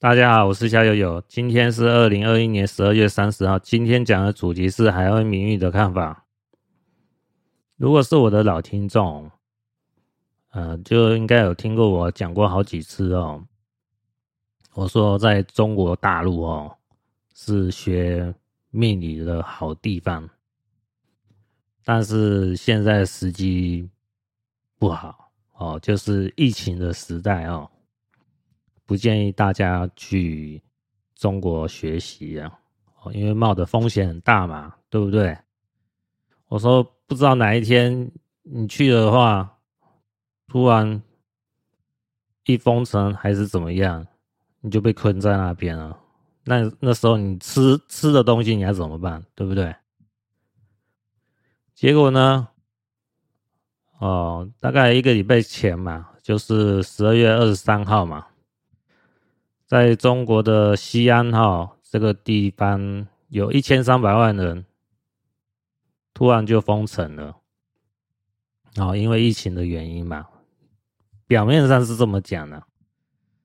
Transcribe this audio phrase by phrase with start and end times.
[0.00, 1.22] 大家好，我是夏友友。
[1.28, 3.58] 今天是二零二一年十二月三十号。
[3.58, 6.24] 今天讲的主题是海外名誉的看法。
[7.76, 9.30] 如果是我的老听众，
[10.52, 13.44] 呃，就应该有听过我讲过好几次哦。
[14.72, 16.78] 我说在中国大陆哦，
[17.34, 18.34] 是学
[18.70, 20.26] 命理的好地方，
[21.84, 23.86] 但是现在时机
[24.78, 27.70] 不好哦，就是疫情的时代哦，
[28.90, 30.60] 不建议大家去
[31.14, 32.58] 中国学习啊，
[33.12, 35.38] 因为冒的风险很大嘛，对不对？
[36.48, 36.84] 我说。
[37.06, 38.08] 不知道哪一天
[38.42, 39.58] 你去的话，
[40.46, 41.02] 突然
[42.44, 44.06] 一封城还是怎么样，
[44.60, 45.98] 你就被困在那边了。
[46.44, 49.24] 那那时候你吃吃的东西你还怎么办？
[49.34, 49.74] 对不对？
[51.74, 52.46] 结果呢？
[53.98, 58.24] 哦，大概一个礼拜前嘛，就是十二月二十三号嘛，
[59.70, 64.66] 在中国的西安哈这个地方，有一千三百万人。
[66.12, 67.36] 突然就封城了，
[68.78, 70.26] 哦，因为疫情的原因嘛，
[71.28, 72.64] 表面上是这么讲的，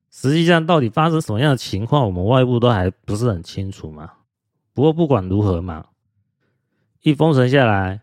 [0.10, 4.12] 实际上到底发生什么样的情况，我们外部都还不是很清楚嘛。
[4.74, 5.90] 不过不管如何嘛，
[7.02, 8.02] 一封城下来，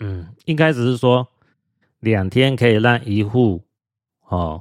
[0.00, 1.28] 嗯，应该只是说
[2.00, 3.64] 两天可以让一户
[4.24, 4.60] 哦，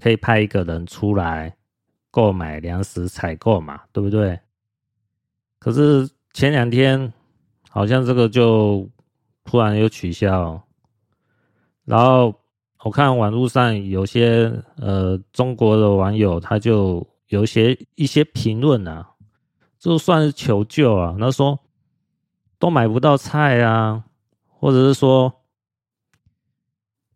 [0.00, 1.56] 可以派一个人出来
[2.10, 4.40] 购买粮食采购嘛，对不对？
[5.58, 7.12] 可是前两天。
[7.70, 8.88] 好像这个就
[9.44, 10.60] 突然又取消，
[11.84, 12.34] 然后
[12.82, 19.10] 我看网络上有些呃中国的网友，他就有些一些评论啊，
[19.78, 21.60] 就算是求救啊，他说
[22.58, 24.02] 都买不到菜啊，
[24.46, 25.32] 或者是说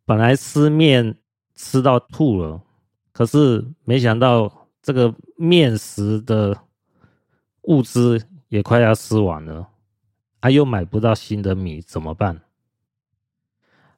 [0.05, 1.17] 本来吃面
[1.55, 2.63] 吃到吐了，
[3.11, 6.65] 可是没想到这个面食的
[7.63, 9.69] 物资也快要吃完了。
[10.41, 12.43] 他、啊、又买不到新的米，怎么办？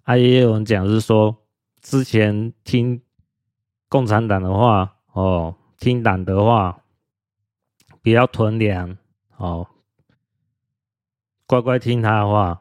[0.02, 1.34] 啊，也有人讲是说，
[1.80, 3.00] 之前听
[3.88, 6.82] 共产党的话，哦，听党的话，
[8.02, 8.98] 不要囤粮，
[9.38, 9.66] 哦，
[11.46, 12.60] 乖乖听他的话，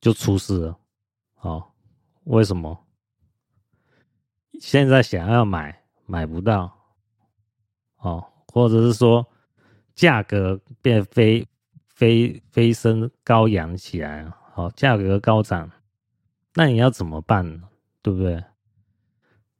[0.00, 0.78] 就出事了，
[1.40, 1.72] 哦，
[2.24, 2.86] 为什么？
[4.58, 6.77] 现在想要买买不到，
[7.98, 9.26] 哦，或者是说
[9.94, 11.46] 价格变飞。
[11.98, 15.68] 飞飞升高扬起来，好，价格高涨，
[16.54, 17.68] 那你要怎么办呢？
[18.02, 18.40] 对不对？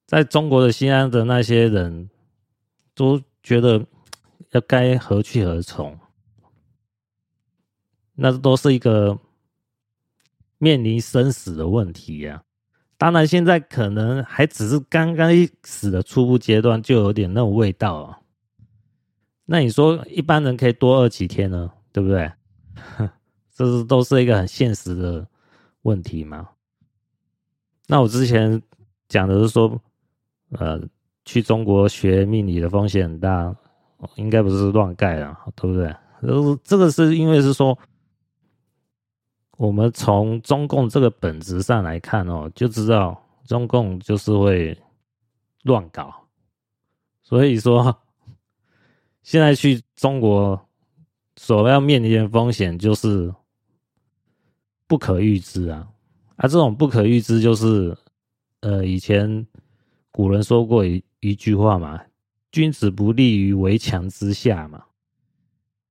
[0.06, 2.08] 在中国的西安的那些人
[2.94, 3.84] 都觉得
[4.52, 5.98] 要该何去何从？
[8.14, 9.18] 那都是一个
[10.58, 12.44] 面临生死的问题呀。
[12.96, 18.20] 当然，现在可能还只是刚刚一始的初步阶段，就有点那种味道啊。
[19.50, 21.72] 那你说一般人可以多饿几天呢？
[21.90, 22.30] 对不对？
[23.50, 25.26] 这是都是一个很现实的
[25.82, 26.46] 问题嘛。
[27.86, 28.62] 那我之前
[29.08, 29.80] 讲的是说，
[30.50, 30.78] 呃，
[31.24, 33.56] 去中国学命理的风险很大，
[34.16, 35.96] 应该不是乱盖的，对不对？
[36.62, 37.76] 这个是因为是说，
[39.56, 44.78] 我们从中共这个本质上来看哦，就知道中共就是会
[45.62, 46.12] 乱搞，
[47.22, 47.98] 所以说
[49.28, 50.58] 现在去中国。
[51.40, 53.32] 所要面临的风险就是
[54.88, 55.86] 不可预知啊，
[56.34, 57.96] 啊，这种不可预知就是，
[58.58, 59.46] 呃，以前
[60.10, 62.02] 古人说过一一句话嘛，
[62.50, 64.82] 君子不立于围墙之下嘛。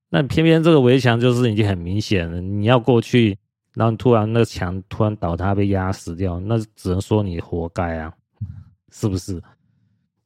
[0.09, 3.37] 那偏偏这个围墙就是已经很明显了，你要过去，
[3.73, 8.13] 然后突然那个墙突然倒塌被压死掉，那只能说你活该啊，
[8.91, 9.41] 是不是？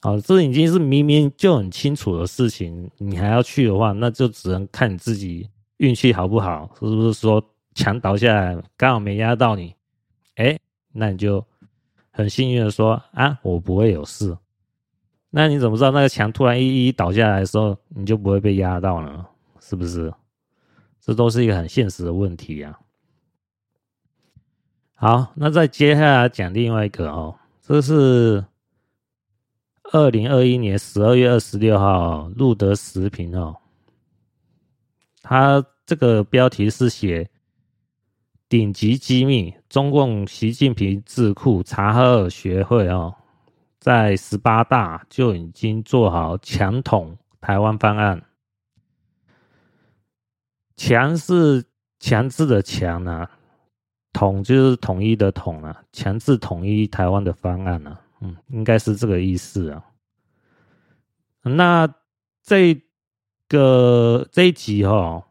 [0.04, 5.48] 好，这已经是明明就很清楚的事情，你还要去的话，那就只能看你自己
[5.78, 7.44] 运气好不好，是不是说
[7.76, 9.76] 墙倒下来刚好没压到你，
[10.38, 10.58] 哎，
[10.92, 11.46] 那你就
[12.10, 14.36] 很幸运的说啊，我不会有事。
[15.30, 19.24] 那你怎么知道那个墙突然一一倒下来的时候，你就不会被压到呢？
[19.60, 20.12] 是不是？
[21.00, 22.80] 这都是一个很现实的问题啊。
[24.96, 28.44] 好，那再接下来讲另外一个哦，这是。
[29.94, 33.58] 二零二一年十二月二十六号，路德时评哦，
[35.22, 37.30] 他这个标题是写
[38.48, 43.14] “顶级机密”，中共习近平智库查哈尔学会哦，
[43.82, 48.24] 在十八大就已经做好强统台湾方案，
[50.78, 51.66] 强是
[52.00, 53.30] 强制的强啊，
[54.14, 58.00] 统就是统一的统啊，强制统一台湾的方案啊。
[58.22, 59.84] 嗯，应该是这个意思啊。
[61.44, 61.92] 那
[62.44, 62.80] 这
[63.48, 65.24] 个这一集哈，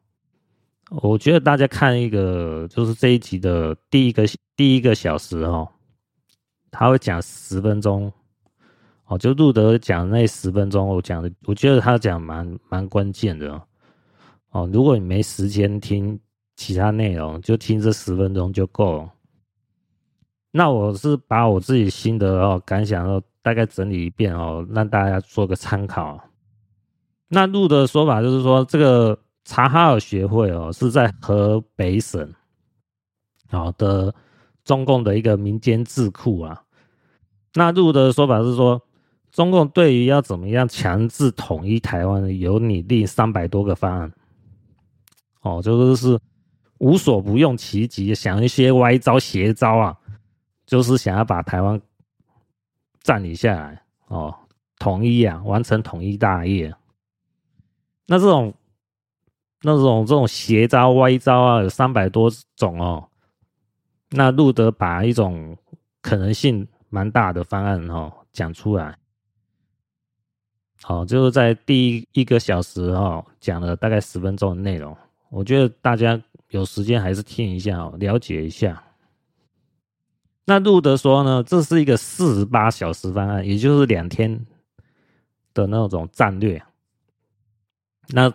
[0.90, 4.24] 我觉得大家看一个，就是这一集的第一个
[4.56, 5.70] 第一个小时哈，
[6.70, 8.12] 他会讲十分钟，
[9.06, 13.62] 哦，就路德讲那十分钟，我讲的，我觉得他讲蛮蛮关键的
[14.50, 14.68] 哦。
[14.72, 16.18] 如果你没时间听
[16.56, 19.12] 其他内容，就听这十分钟就够了。
[20.52, 26.20] 那我是把我自己心得哦感想哦大概整理一遍哦，让大家做个参考。
[27.28, 32.34] 那路的说法就是说，这个察哈尔学会哦是在河北省，
[33.48, 34.12] 好的
[34.64, 36.62] 中共的一个民间智库啊。
[37.54, 38.82] 那路的说法是说，
[39.30, 44.12] 中共对于要怎么样强制统一台湾，有拟定三百多个方案。
[45.42, 46.18] 哦，就是
[46.78, 49.96] 无所不用其极，想一些歪招邪招啊。
[50.70, 51.82] 就是想要把台湾
[53.02, 54.32] 占领下来哦，
[54.78, 56.72] 统一啊，完成统一大业。
[58.06, 58.54] 那这种、
[59.62, 63.08] 那种、这种邪招、歪招啊，有三百多种哦。
[64.10, 65.56] 那路德把一种
[66.00, 68.96] 可能性蛮大的方案哦讲出来，
[70.82, 74.96] 好，就是在第一个小时哦讲了大概十分钟的内容。
[75.30, 76.20] 我觉得大家
[76.50, 78.80] 有时间还是听一下哦，了解一下。
[80.50, 84.44] 那路德说呢，这是一个四十八小时方案，也就是两天
[85.54, 86.60] 的那种战略。
[88.08, 88.32] 那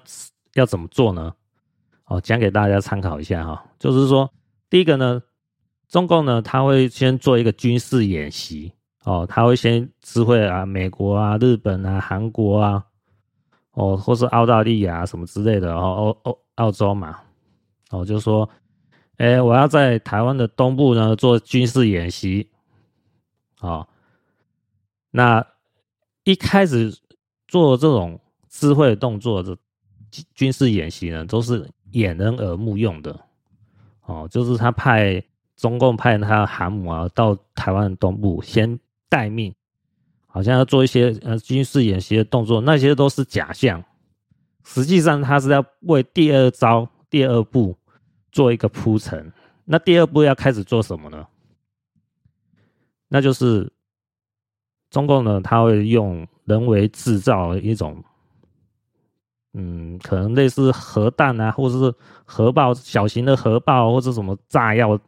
[0.54, 1.34] 要怎么做呢？
[2.06, 3.66] 哦，讲给大家参考一下哈。
[3.78, 4.32] 就是说，
[4.70, 5.22] 第一个呢，
[5.90, 8.72] 中共呢，他会先做一个军事演习
[9.04, 12.86] 哦，他会先知会啊，美国啊、日本啊、韩国啊，
[13.74, 17.20] 哦，或是澳大利亚什么之类的哦，澳澳澳洲嘛，
[17.90, 18.50] 哦，就说。
[19.18, 22.50] 哎、我要在台湾的东部呢做军事演习，
[23.62, 23.88] 哦，
[25.12, 25.46] 那
[26.26, 26.94] 一开始
[27.48, 28.20] 做这种
[28.50, 29.58] 智慧动作的
[30.34, 33.18] 军事演习呢，都是掩人耳目用的，
[34.06, 35.24] 哦，就是他派
[35.56, 38.78] 中共派他的航母啊到台湾东部先
[39.08, 39.56] 待命，
[40.28, 43.82] 好像要做一些呃军事演习的动作，那些都是假象，
[44.66, 47.78] 实际上他是要为第二招第二步。
[48.36, 49.32] 做一个铺陈，
[49.64, 51.26] 那第二步要开始做什么呢？
[53.08, 53.72] 那就是
[54.90, 58.04] 中共呢，他会用人为制造一种，
[59.54, 61.96] 嗯，可能类似核弹啊，或者是
[62.26, 65.00] 核爆，小型的核爆，或者什么炸药，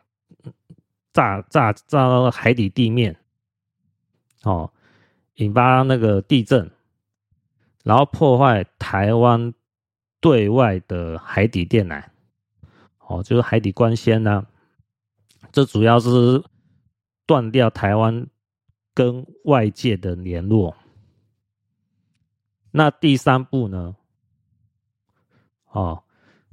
[1.12, 3.14] 炸炸炸到海底地面，
[4.44, 4.72] 哦，
[5.36, 6.72] 引发那个地震，
[7.84, 9.54] 然后破坏台湾
[10.22, 12.02] 对外的海底电缆。
[13.08, 14.46] 哦，就是海底光纤呢，
[15.54, 16.44] 这主要是
[17.26, 18.28] 断掉台湾
[18.94, 20.76] 跟外界的联络。
[22.72, 23.96] 那第三步呢？
[25.72, 26.04] 哦，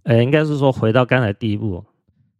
[0.04, 1.84] 诶，应该是说回到刚才第一步，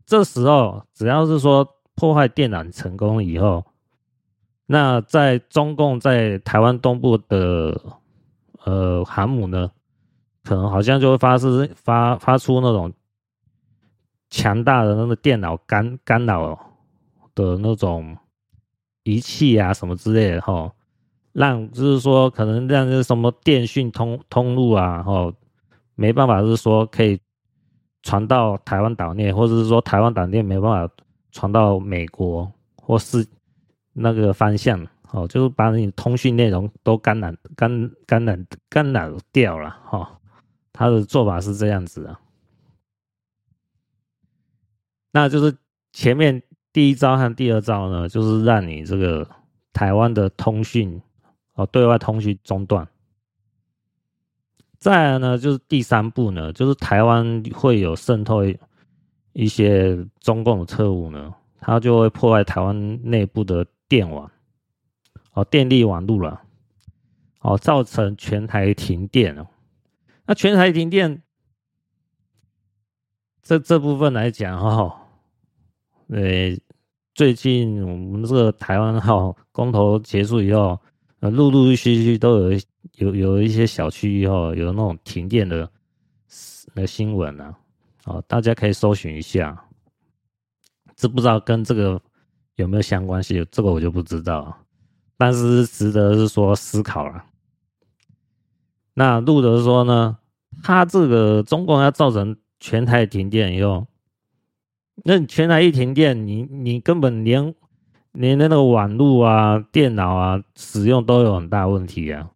[0.06, 3.66] 这时候只要是说破坏电缆成功以后，
[4.66, 7.80] 那在中共在台湾东部的
[8.64, 9.72] 呃航母呢，
[10.44, 12.92] 可能好像就会发出发发出那种。
[14.36, 16.58] 强大的那个电脑干干扰
[17.36, 18.16] 的那种
[19.04, 20.72] 仪器啊，什么之类的哈，
[21.32, 25.32] 让就是说可能让那什么电讯通通路啊，哈，
[25.94, 27.20] 没办法，就是说可以
[28.02, 30.94] 传到台湾岛内，或者是说台湾岛内没办法
[31.30, 33.24] 传到美国或是
[33.92, 38.36] 那个方向，哦，就是把你通讯内容都干扰干干扰
[38.68, 40.18] 干扰掉了哈。
[40.72, 42.18] 他的做法是这样子啊。
[45.14, 45.56] 那就是
[45.92, 46.42] 前面
[46.72, 49.24] 第一招和第二招呢，就是让你这个
[49.72, 51.00] 台湾的通讯
[51.52, 52.88] 哦，对外通讯中断。
[54.80, 58.42] 再呢，就是第三步呢，就是台湾会有渗透
[59.34, 64.28] 一些中共的特务呢，他就会破坏台湾内部的电网
[65.34, 66.42] 哦，电力网路了
[67.38, 69.46] 哦，造成全台停电哦。
[70.26, 71.22] 那全台停电，
[73.44, 75.02] 这这部分来讲哈。
[76.14, 76.56] 呃，
[77.12, 80.78] 最近我们这个台湾哈公投结束以后，
[81.18, 82.60] 呃，陆陆续续都有
[82.98, 85.68] 有有一些小区域哈有那种停电的
[86.72, 87.52] 那新闻啊，
[88.04, 89.60] 哦，大家可以搜寻一下，
[90.94, 92.00] 这不知道跟这个
[92.54, 94.56] 有没有相关性，这个我就不知道，
[95.18, 97.24] 但是值得是说思考了。
[98.94, 100.16] 那路德说呢，
[100.62, 103.84] 他这个中共要造成全台停电以后。
[105.02, 107.54] 那你全台一停电，你你根本连
[108.12, 112.30] 连那个网络啊、电脑啊使用都有很大问题啊。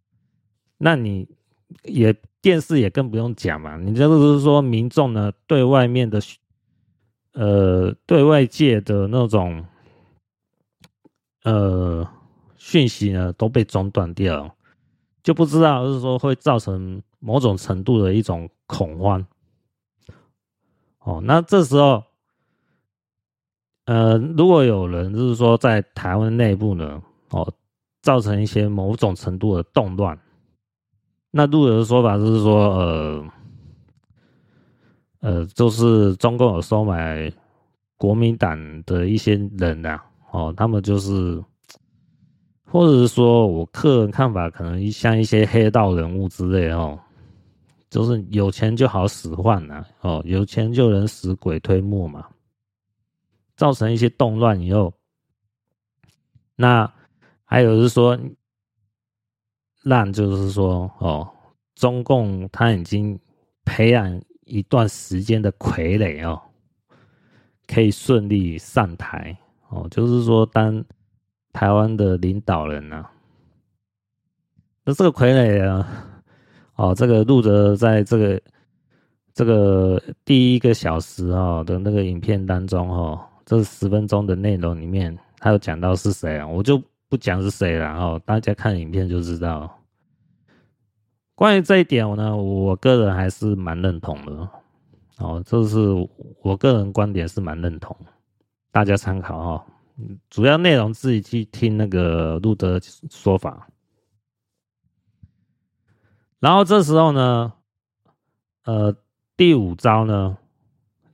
[0.76, 1.28] 那你
[1.84, 3.76] 也电视也更不用讲嘛。
[3.76, 6.20] 你这个是说民众呢，对外面的，
[7.32, 9.64] 呃，对外界的那种，
[11.44, 12.06] 呃，
[12.56, 14.56] 讯息呢都被中断掉，
[15.22, 19.24] 就不知道就是说会造成某种程度的一种恐慌。
[21.00, 22.04] 哦，那这时候，
[23.88, 27.50] 呃，如果有人就是说在台湾内部呢，哦，
[28.02, 30.16] 造成一些某种程度的动乱，
[31.30, 33.24] 那路德的说法就是说，呃，
[35.20, 37.32] 呃，就是中共有收买
[37.96, 41.42] 国民党的一些人呐、啊，哦，他们就是，
[42.66, 46.98] 或者是说我个人看法，可能像一些黑道人物之类哦。
[47.88, 52.26] 就是有钱就好使唤呐，哦，有钱就能使鬼推磨嘛，
[53.58, 54.94] 造成一些动乱以后，
[56.56, 56.90] 那
[57.44, 58.18] 还有是说，
[59.82, 61.28] 让就是说，哦，
[61.74, 63.18] 中共他已经
[63.64, 66.40] 培养一段时间的傀儡哦，
[67.66, 69.36] 可以顺利上台
[69.68, 70.82] 哦，就是说当
[71.52, 73.04] 台湾的领导人呐，
[74.84, 76.04] 那这个傀儡啊。
[76.76, 78.40] 哦，这个陆哲在这个
[79.34, 86.46] 这个第一个小时哦的那个影片当中哦，这十分钟的内容里面，他有讲到是谁啊？
[86.46, 89.74] 我就不讲是谁了哦，大家看影片就知道。
[91.34, 94.46] 关于这一点呢，我个人还是蛮认同的。
[95.16, 95.78] 哦，这是
[96.42, 97.96] 我个人观点是蛮认同，
[98.70, 99.64] 大家参考哦。
[100.28, 102.78] 主要内容自己去听那个路德
[103.08, 103.66] 说法。
[106.38, 107.54] 然后这时候呢，
[108.64, 108.94] 呃，
[109.38, 110.36] 第五招呢，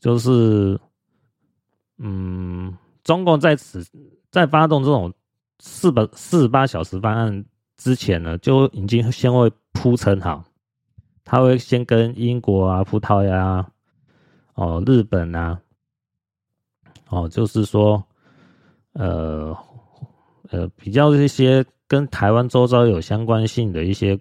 [0.00, 0.80] 就是，
[1.98, 3.86] 嗯，中共在此
[4.30, 5.12] 在发动这种
[5.60, 7.44] 四百四十八小时方案
[7.76, 10.44] 之前呢，就已经先会铺陈好，
[11.24, 13.70] 他会先跟英国啊、葡萄牙、啊
[14.54, 15.60] 哦、日本啊，
[17.08, 18.04] 哦，就是说，
[18.92, 19.56] 呃，
[20.50, 24.18] 呃，比较一些跟台湾周遭有相关性的一些。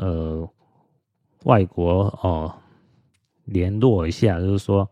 [0.00, 0.48] 呃，
[1.42, 2.54] 外国哦，
[3.46, 4.88] 联络一下，就是说，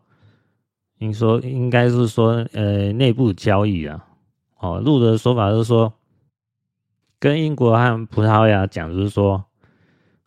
[0.99, 4.07] 应说应该是说，呃，内部交易啊，
[4.59, 5.93] 哦，路的说法是说，
[7.19, 9.45] 跟英国和葡萄牙讲，就是说，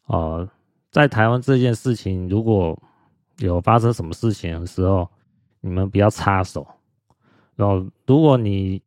[0.05, 0.47] 哦，
[0.91, 2.81] 在台湾这件事情，如果
[3.37, 5.07] 有发生什么事情的时候，
[5.61, 6.67] 你们不要插手。
[7.55, 8.81] 然后，如果你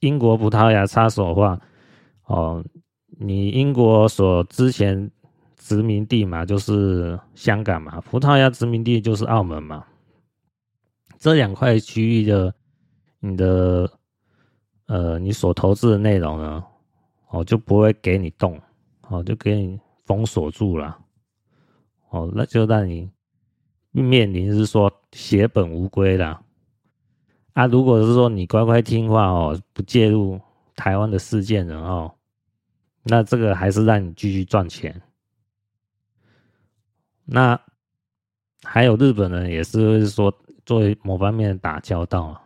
[0.00, 1.60] 英国、葡萄牙插手的话，
[2.26, 2.64] 哦，
[3.18, 5.10] 你英国所之前。
[5.60, 9.84] 殖民地嘛，就是香港嘛；葡萄牙殖民地就是澳门嘛。
[11.18, 12.54] 这两块区域的，
[13.20, 13.90] 你的
[14.86, 16.64] 呃，你所投资的内容呢，
[17.28, 18.60] 哦，就不会给你动，
[19.08, 20.96] 哦，就给你封锁住了，
[22.10, 23.10] 哦，那就让你
[23.90, 26.40] 面临是说血本无归了。
[27.52, 30.40] 啊，如果是说你乖乖听话哦，不介入
[30.76, 32.16] 台湾的事件，然后，
[33.02, 35.02] 那这个还是让你继续赚钱。
[37.24, 37.60] 那
[38.62, 40.32] 还有日本人也是说，
[40.68, 42.38] 作为某方面打交道，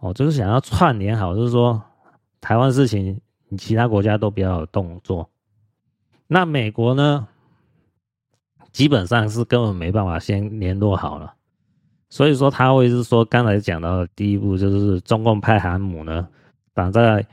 [0.00, 1.80] 哦，就是想要串联好，就是说
[2.40, 5.30] 台湾事情，你其他国家都不要有动作。
[6.26, 7.28] 那美国呢，
[8.72, 11.34] 基本上是根本没办法先联络好了，
[12.08, 16.28] 所以说他会是说刚才讲到的第一步，就是中共派航母呢
[16.74, 17.24] 挡在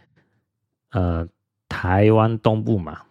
[0.92, 1.28] 呃
[1.68, 3.02] 台湾东部嘛。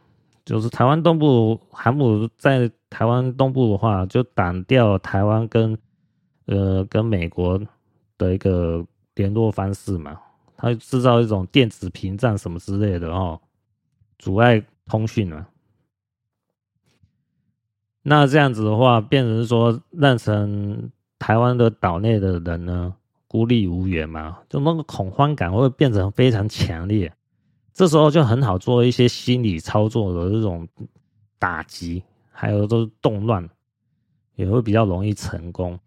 [0.44, 5.76] 就是台湾东部航母在台湾东部的话，就挡掉台湾跟
[6.52, 7.60] 呃跟美国
[8.18, 10.18] 的一个联络方式嘛，
[10.56, 13.40] 它制造一种电子屏障什么之类的哦，
[14.18, 15.46] 阻碍通讯嘛。
[18.02, 22.94] 那这样子的话，变成说让成台湾的岛内的人呢
[23.28, 27.12] 孤立无援嘛，就那个恐慌感会变成非常强烈。
[27.72, 30.68] 这时候就很好做一些心理操作的这种
[31.38, 33.48] 打击，还有都是动乱，
[34.34, 35.78] 也会比较容易成功。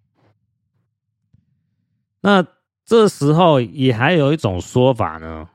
[2.25, 2.43] 那
[2.83, 5.47] 这时候也还有一种说法呢，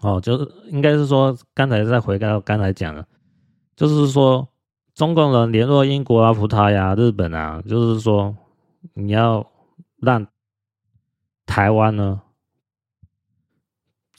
[0.00, 3.06] 哦，就是应该是说刚才再回到刚才讲的，
[3.76, 4.48] 就是说
[4.94, 8.34] 中共人联络英国啊、葡萄牙、日本啊，就是说
[8.94, 9.46] 你要
[9.98, 10.26] 让
[11.44, 12.22] 台湾呢。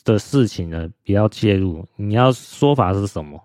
[0.05, 1.85] 的事情呢，不要介入。
[1.95, 3.39] 你要说法是什么？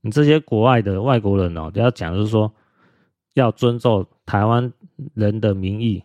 [0.00, 2.50] 你这些国外的外国人哦，都要讲，就是说
[3.34, 4.72] 要尊重台湾
[5.12, 6.02] 人的民意，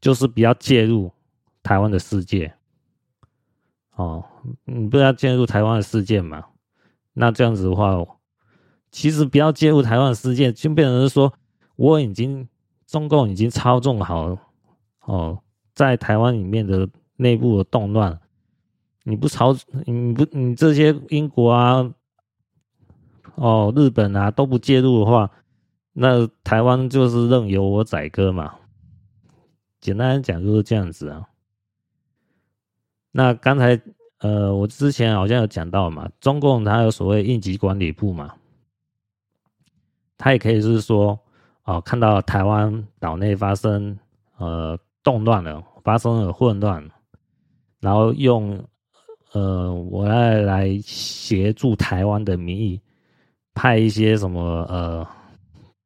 [0.00, 1.12] 就是不要介入
[1.62, 2.54] 台湾的世界。
[3.96, 4.24] 哦，
[4.64, 6.44] 你不要介入台湾的世界嘛？
[7.12, 8.02] 那这样子的话，
[8.90, 11.32] 其实不要介入台湾的事件，就变成是说
[11.76, 12.48] 我已经
[12.86, 14.38] 中共已经操纵好
[15.04, 15.42] 哦，
[15.74, 18.18] 在台湾里面的内部的动乱，
[19.02, 19.54] 你不操
[19.84, 21.92] 你不你这些英国啊，
[23.34, 25.30] 哦日本啊都不介入的话，
[25.92, 28.54] 那台湾就是任由我宰割嘛。
[29.80, 31.26] 简单讲就是这样子啊。
[33.10, 33.80] 那刚才
[34.18, 38.34] 呃，我之前好像有讲到嘛，中共它有所谓应急管理部嘛，
[40.18, 41.18] 它也可以是说，
[41.64, 43.98] 哦，看到台湾岛内发生
[44.36, 46.86] 呃动乱了，发生了混乱，
[47.80, 48.62] 然后用
[49.32, 52.78] 呃我来来协助台湾的名义，
[53.54, 55.06] 派一些什么呃，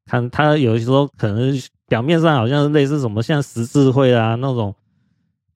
[0.06, 1.54] 看他有时候可能
[1.94, 4.74] 表面上好像是类似什么像十字会啊那种。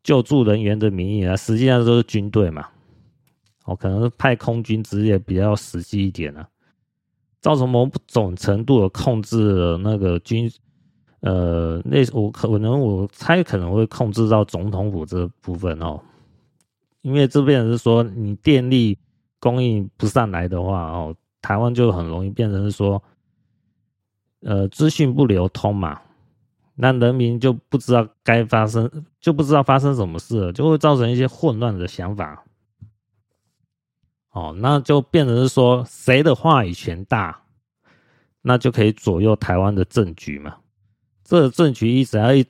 [0.04, 2.66] 救助人员的名义啊，实际上都是军队嘛。
[3.64, 6.49] 哦，可能是派空军职业比较实际一点啊，
[7.42, 10.50] 造成某种程度的控制了那个军，
[11.21, 16.00] 呃，那我可能我猜可能会控制到总统府这部分哦，
[17.02, 18.97] 因为这边是说你电力
[19.40, 23.02] 供应不上来的话哦，台湾就很容易变成是说，
[24.40, 26.00] 呃，资讯不流通嘛。
[26.81, 28.89] 那人民就不知道该发生，
[29.21, 32.45] 就不知道发生什么事了，就会造成一些混乱的想法。
[34.31, 37.43] 哦，那就变成是说，谁的话语权大，
[38.43, 40.59] 那就可以左右台湾的政局嘛。
[41.25, 42.47] 这政局一直要一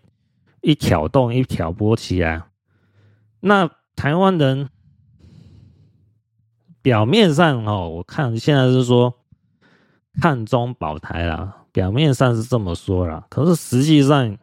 [0.60, 2.42] 一挑动、一挑拨起来，
[3.40, 4.68] 那台湾人
[6.82, 9.14] 表面上哦，我看现在是说
[10.20, 11.57] 看中保台啦。
[11.72, 14.36] 表面上是这么说啦，可是实际上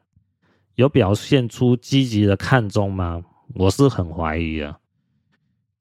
[0.76, 3.24] 有表现出积极的看中吗？
[3.54, 4.76] 我是很怀疑的。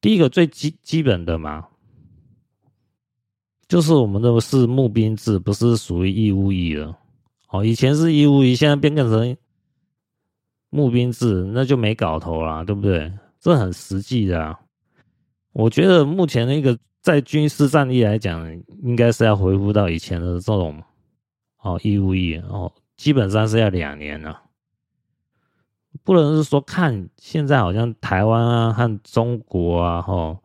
[0.00, 1.66] 第一个最基基本的嘛，
[3.68, 6.96] 就是我们的是募兵制，不是属于义务役了。
[7.48, 9.36] 哦，以前是义务役，现在变更成
[10.70, 13.12] 募兵制，那就没搞头了，对不对？
[13.40, 14.58] 这很实际的啊。
[15.52, 18.50] 我觉得目前那个在军事战力来讲，
[18.82, 20.82] 应该是要恢复到以前的这种。
[21.64, 24.42] 哦，义务役哦，基本上是要两年了，
[26.02, 30.38] 不能是说看现在好像台湾啊和中国啊，吼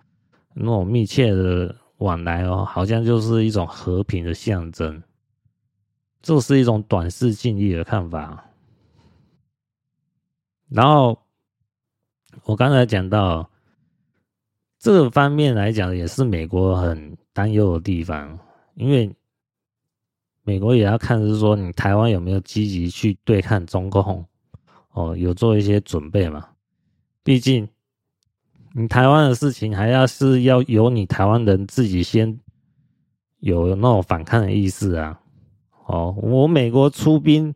[0.54, 5.04] 那种密切的往来哦，好像就是一种和平的象征，
[6.22, 8.46] 这是一种短视近利的看法。
[10.70, 11.22] 然后
[12.46, 13.50] 我刚才讲到
[14.80, 18.40] 这方面来讲，也是美国很担忧的地方，
[18.76, 19.14] 因为。
[20.50, 24.26] 美国也要看，是说你台湾有没有积极去对抗中共，
[24.94, 26.44] 哦，有做一些准备嘛？
[27.24, 27.70] 毕竟
[28.74, 32.40] 你台湾的事情，还要是要由你台湾人自己先
[33.42, 35.22] 有那种反抗的意识啊。
[35.86, 37.54] 哦，我美国出兵，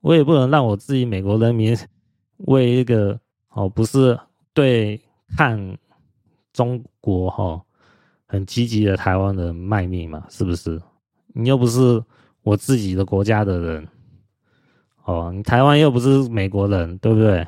[0.00, 1.76] 我也不能让我自己美国人民
[2.38, 4.18] 为一个哦，不是
[4.54, 4.98] 对
[5.36, 5.76] 抗
[6.54, 7.60] 中国哈
[8.24, 10.24] 很积极的台湾人卖命嘛？
[10.30, 10.80] 是不是？
[11.34, 12.02] 你又不是。
[12.42, 13.88] 我自己的国家的人，
[15.04, 17.46] 哦，你台湾又不是美国人，对不对？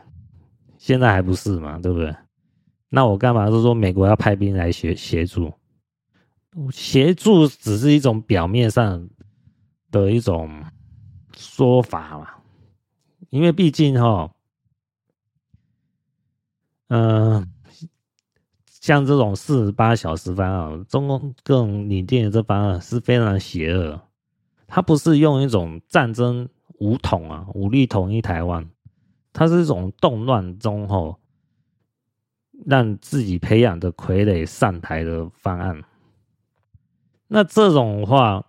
[0.79, 2.15] 现在还不是嘛，对不对？
[2.89, 5.53] 那我干嘛是说美国要派兵来协协助？
[6.71, 9.09] 协助只是一种表面上
[9.91, 10.63] 的一种
[11.35, 12.29] 说法嘛，
[13.31, 14.31] 因为毕竟哈，
[16.89, 17.51] 嗯，
[18.67, 23.99] 像这种四十八小时方案，中共各种拟定的这方案是非常邪恶。
[24.75, 28.71] 他不是用一种战争武统啊，武力统一台湾，
[29.31, 31.21] 他是一种动乱中后
[32.65, 35.85] 让自己培养的傀儡上台的方案。
[37.29, 38.47] 那这种话，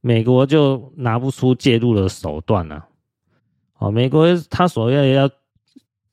[0.00, 2.86] 美国就拿不出介入的手段了。
[3.78, 5.28] 哦，美国他所要要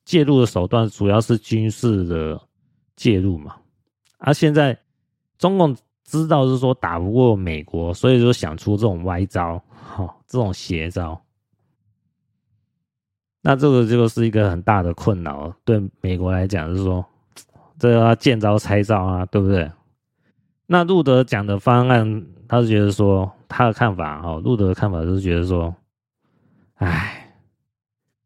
[0.03, 2.41] 介入的手段主要是军事的
[2.95, 3.57] 介入嘛，
[4.17, 4.75] 而现在
[5.37, 5.77] 中共。
[6.09, 11.21] 知道是说打不过美国，所以就想出这种歪招， 哈，这种邪招。
[13.41, 17.05] 那这个就是一个很大的困扰，对美国来讲是说，
[17.77, 19.71] 这要见招拆招啊，对不对？
[20.65, 25.73] 那路德讲的方案，他是觉得说他的看法，哈，路德的看法就是觉得说，
[26.75, 27.35] 哎，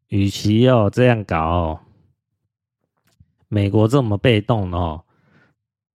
[0.08, 1.78] 与其要这样搞，
[3.48, 5.04] 美国这么被动哦，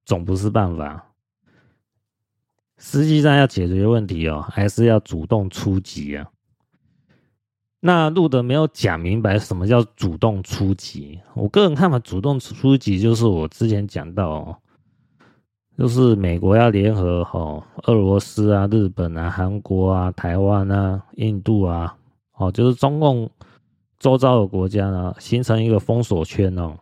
[0.05, 1.08] 总不是办法。
[2.79, 6.25] 实际上要解决问题哦，还是要主动出击啊。
[7.81, 11.19] 那路德没有讲明白什么叫主动出击。
[11.33, 14.57] 我个人看法，主动出击就是我之前讲到哦，
[15.77, 21.97] 就是美国要联合哦，俄罗斯啊、日本啊、韩国啊、台湾啊、印度啊，
[22.33, 23.29] 哦，就是中共
[23.97, 26.77] 周遭的国家呢，形成一个封锁圈哦，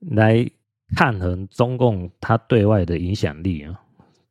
[0.00, 0.50] 来
[0.94, 3.80] 抗衡中共它对外的影响力啊，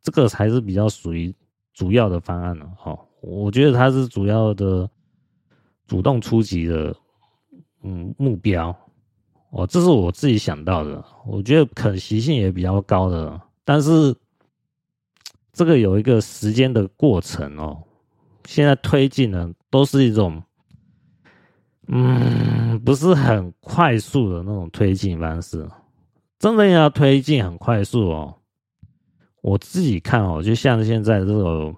[0.02, 1.34] 这个才是比较属于
[1.74, 2.98] 主要的方案了哦。
[3.22, 4.90] 我觉得它是主要的
[5.88, 6.96] 主动出击的
[7.84, 8.76] 嗯目标。
[9.52, 14.14] 哦，这是我自己想到的，我觉得可行性也比较高的，但是
[15.54, 17.82] 这个有一个时间的过程哦。
[18.46, 20.44] 现在推进呢，都是一种，
[21.88, 25.66] 嗯，不是很快速的那种推进方式。
[26.46, 28.36] 真的要推进很快速哦，
[29.42, 31.76] 我自己看哦，就像现在这种，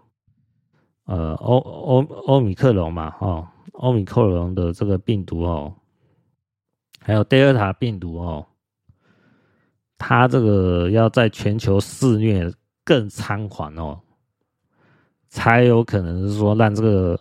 [1.05, 5.73] 呃，欧欧欧米克隆嘛，哦，欧米克隆的这个病毒哦。
[6.99, 8.45] 还有德尔塔病毒哦，
[9.97, 12.51] 它这个要在全球肆虐
[12.83, 14.01] 更猖狂哦，
[15.29, 17.17] 才有可能是说让这个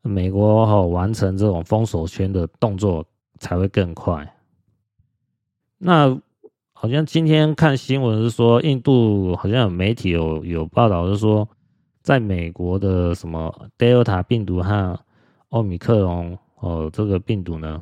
[0.00, 3.04] 美国哦完成这种封锁圈的动作
[3.40, 4.26] 才会更快。
[5.76, 6.18] 那
[6.82, 11.48] 好像今天看新闻是说，印度好像有媒体有有报道是说，
[12.02, 14.98] 在美国的什么德尔塔病毒和
[15.50, 17.80] 奥米克戎哦这个病毒呢？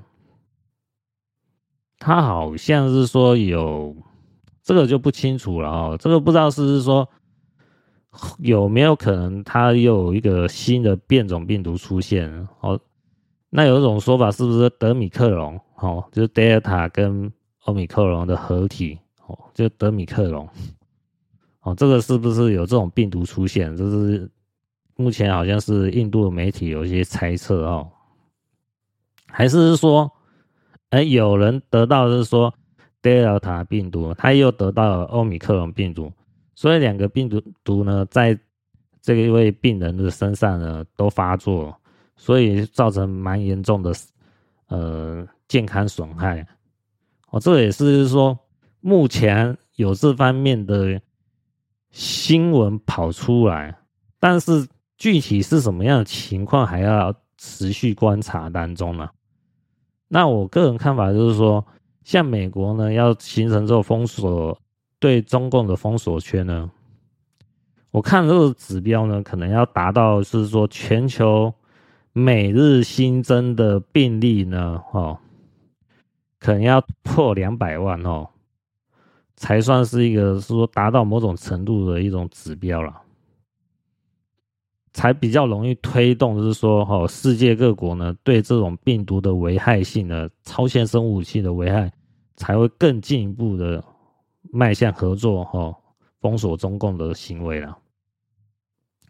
[1.99, 3.97] 他好像是说有
[4.63, 7.09] 这个就不清楚了哦，这个不知道是不是说
[8.37, 12.79] 有没有可能他又有一个新的变种病毒出现哦？
[13.49, 17.33] 那有一种说法是不是德米克隆哦，就是德尔塔跟
[17.65, 20.49] 欧米克隆的合体哦，就德米克隆
[21.61, 23.77] 哦，这个是不是有这种病毒出现？
[23.77, 24.31] 就是
[24.97, 27.91] 目前好像是印度的媒体有一些猜测哦，
[29.27, 30.11] 还是说？
[30.91, 32.53] 哎，有人得到的是说
[33.01, 36.13] 德尔塔病毒，他又得到了欧米克隆病毒，
[36.57, 38.37] 所以两个病毒毒呢，在
[39.01, 41.73] 这一位病人的身上呢都发作，
[42.17, 43.95] 所以造成蛮严重的
[44.67, 46.45] 呃健康损害。
[47.31, 48.39] 哦，这也是说
[48.81, 51.01] 目前有这方面的
[51.91, 53.79] 新闻跑出来，
[54.19, 59.09] 但是具体是什么样的情况，还要持续观察当中呢。
[60.09, 61.65] 那我个人看法就是说，
[62.05, 64.59] 像美国呢，要形成这种封锁
[64.99, 66.71] 对中共的封锁圈呢，
[67.93, 71.53] 我看这个指标呢，可能要达到是说全球
[72.13, 75.17] 每日新增的病例呢，哦，
[76.41, 78.29] 可能要破两百万哦，
[79.37, 83.03] 才算是一个是说达到某种程度的一种指标了。
[84.93, 91.93] 才比较容易推动，就是说，哈，世界各国呢，对这种病毒的危害性呢，超限生武器的危害，
[92.35, 93.85] 才会更进一步的
[94.51, 95.73] 迈向合作，哈，
[96.21, 97.79] 封锁中共的行为了。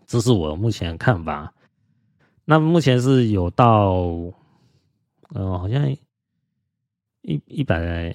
[0.07, 1.51] 这是我目前的看法。
[2.45, 3.95] 那目前是有到，
[5.33, 5.97] 呃，好像
[7.23, 8.15] 一一百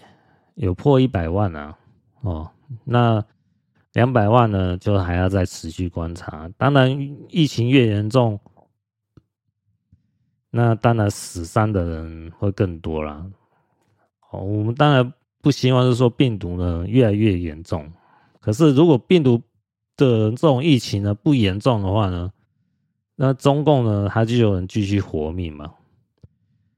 [0.55, 1.77] 有破一百万啊，
[2.21, 2.51] 哦，
[2.83, 3.23] 那。
[3.93, 6.51] 两百万呢，就还要再持续观察。
[6.57, 6.91] 当然，
[7.29, 8.37] 疫情越严重，
[10.49, 13.25] 那当然死伤的人会更多啦。
[14.31, 17.89] 哦，我们当然不希望是说病毒呢越来越严重。
[18.41, 19.37] 可是，如果病毒
[19.95, 22.29] 的这种疫情呢不严重的话呢，
[23.15, 25.73] 那中共呢它就有人继续活命嘛。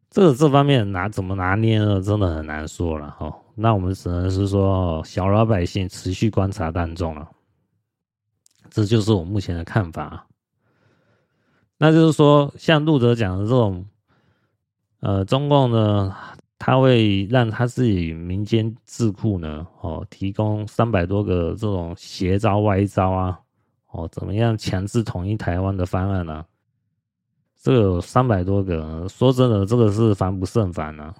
[0.09, 2.01] 这这方面拿怎么拿捏呢？
[2.01, 3.33] 真的很难说了哈。
[3.55, 7.27] 那我们只能是说，小老百姓持续观察当中了。
[8.69, 10.27] 这就是我目前的看法。
[11.77, 13.85] 那就是说，像路德讲的这种，
[15.01, 16.15] 呃，中共呢，
[16.57, 23.39] 他会让他自己民间智库呢，哦，提供三百多个这种邪招歪招啊，
[23.91, 26.43] 哦，怎么样强制统一台湾的方案呢、
[27.67, 31.13] 这个有三百多个，说真的，这个是防不胜防啊。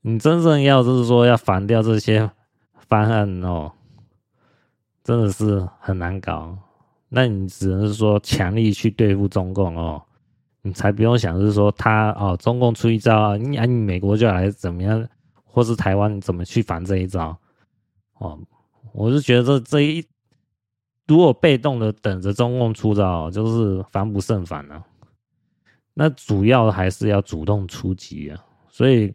[0.00, 2.28] 你真正要就是说要防掉这些
[2.88, 3.70] 方案哦，
[5.04, 6.58] 真的是很难搞。
[7.10, 10.02] 那你只能是说强力去对付中共哦，
[10.62, 15.08] 你才不用想是说他哦，中共出一招，你啊你美国就来怎么样，
[15.44, 17.38] 或是台湾怎么去防这一招
[18.18, 18.36] 哦？
[18.92, 20.04] 我是觉得这这一
[21.06, 24.82] 如果被动的等着中共出招，就是防不胜防啊。
[25.94, 29.14] 那主要还是要主动出击啊，所以，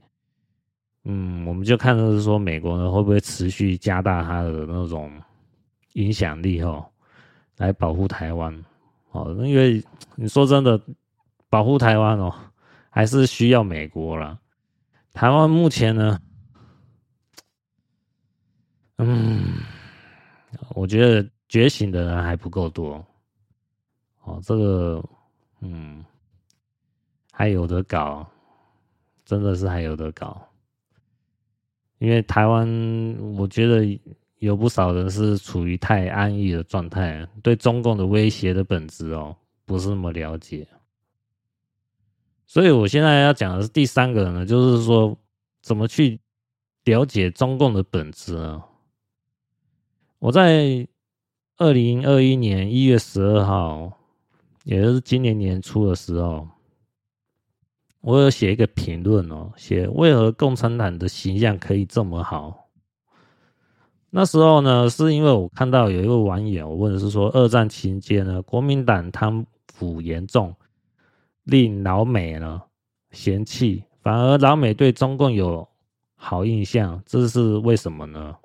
[1.03, 5.11] 嗯，我们就看的是说，美国呢会不会持续加大它的那种
[5.93, 6.85] 影响力哦，
[7.57, 8.53] 来保护台湾
[9.11, 9.83] 哦，因为
[10.15, 10.79] 你说真的，
[11.49, 12.33] 保护台湾哦，
[12.89, 14.37] 还是需要美国啦。
[15.13, 16.19] 台湾目前呢，
[18.97, 19.45] 嗯，
[20.75, 23.03] 我觉得觉醒的人还不够多。
[24.23, 25.03] 哦，这个，
[25.61, 26.03] 嗯，
[27.37, 28.27] 还有得搞，
[29.23, 30.41] 真的是还有得搞。
[31.99, 32.67] 因为台湾，
[33.37, 33.85] 我觉得
[34.39, 40.67] 有不少人是处于太安逸的状态，对中共的威胁的本质哦，不是那么了解。
[42.47, 45.15] 所以我现在要讲的是第三个呢，就是说
[45.61, 46.19] 怎么去
[46.85, 48.63] 了解中共的本质呢？
[50.17, 50.87] 我在
[51.57, 53.95] 二零二一年一月十二号，
[54.63, 56.47] 也就是今年年初的时候，
[58.07, 62.69] 我有写一个评论哦，写为何共产党的形象可以这么好。
[64.09, 70.55] 那时候呢，是因为我看到有一位网友问的是说，二战期间呢，国民党贪腐严重。
[71.43, 72.61] 令老美呢
[73.11, 75.67] 嫌弃，反而老美对中共有
[76.15, 78.37] 好印象，这是为什么呢？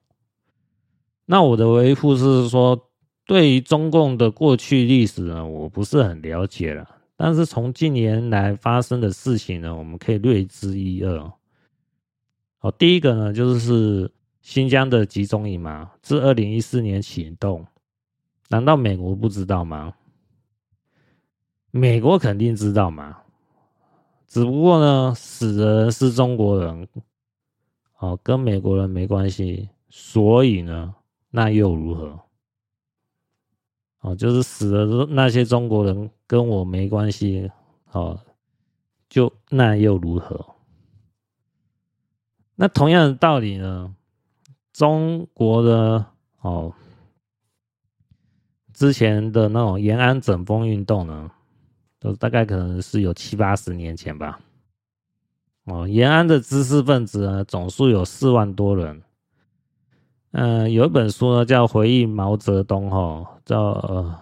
[1.25, 2.91] 那我的回复是说，
[3.27, 6.89] 对于中共的过去历史呢，我不是很了解了。
[7.25, 11.33] 但是从近年来发生的事情呢，我们可以略知一二。
[12.59, 17.65] 好，第一个呢，就是新疆的集中营嘛，自二零一四年启动，
[18.49, 19.95] 难道美国不知道吗？
[21.71, 23.17] 美国肯定知道嘛，
[24.27, 26.89] 只不过呢，死的人是中国人，
[27.99, 30.93] 哦，跟美国人没关系，所以呢，
[31.31, 32.19] 那又如何？
[34.03, 37.51] 哦，就是死的那些中国人跟我没关系，
[37.93, 38.21] 哦，
[39.09, 40.55] 就那又如何？
[42.57, 43.95] 那同样的道理呢，
[44.73, 46.05] 中国的
[46.41, 46.73] 哦，
[48.73, 51.31] 之前的那种延安整风运动呢？
[52.01, 54.41] 都大概可能是有七八十年前吧。
[55.67, 59.01] 哦，延安的知识分子呢，总数有四万多人。
[60.33, 64.19] 嗯、有一本书呢，叫《回忆毛泽东》哈，叫呃，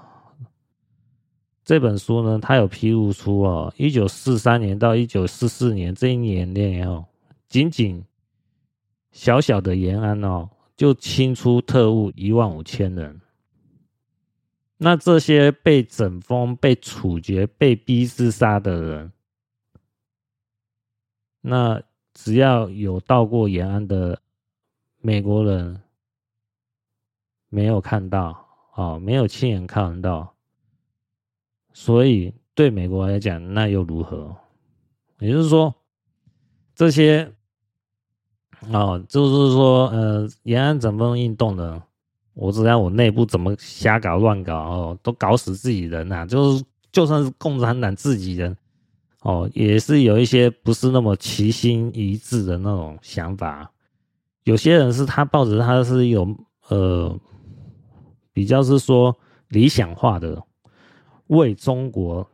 [1.65, 7.07] 这本书呢，它有披露出哦，一九四三年到一九四四年这一年内哦，
[7.49, 8.05] 仅仅
[9.13, 13.21] 小小的延安哦，就清出特务一万五千人。
[14.79, 19.13] 那这些被整风、被处决、被逼自杀的人，
[21.43, 21.81] 那
[22.15, 24.21] 只要有到过延安的
[25.01, 25.81] 美国人，
[27.51, 30.35] 没有看到啊，没有亲眼看到，
[31.75, 34.35] 所以对美国来讲，那又如何？
[35.19, 35.75] 也就是说，
[36.75, 37.31] 这些
[38.73, 41.83] 啊，就是说，呃，延安整风运动的。
[42.33, 46.27] 我知道我内部怎么瞎搞乱搞哦，都搞死自己人呐、啊！
[46.27, 48.57] 就是就算是共产党自己人
[49.21, 53.71] 哦，也是有一些不是那么齐心一致的那种想法。
[54.45, 56.27] 有些人是他抱着他是有
[56.69, 57.15] 呃
[58.41, 59.15] 比较是说
[59.49, 60.43] 理想化的
[61.27, 62.27] 为中国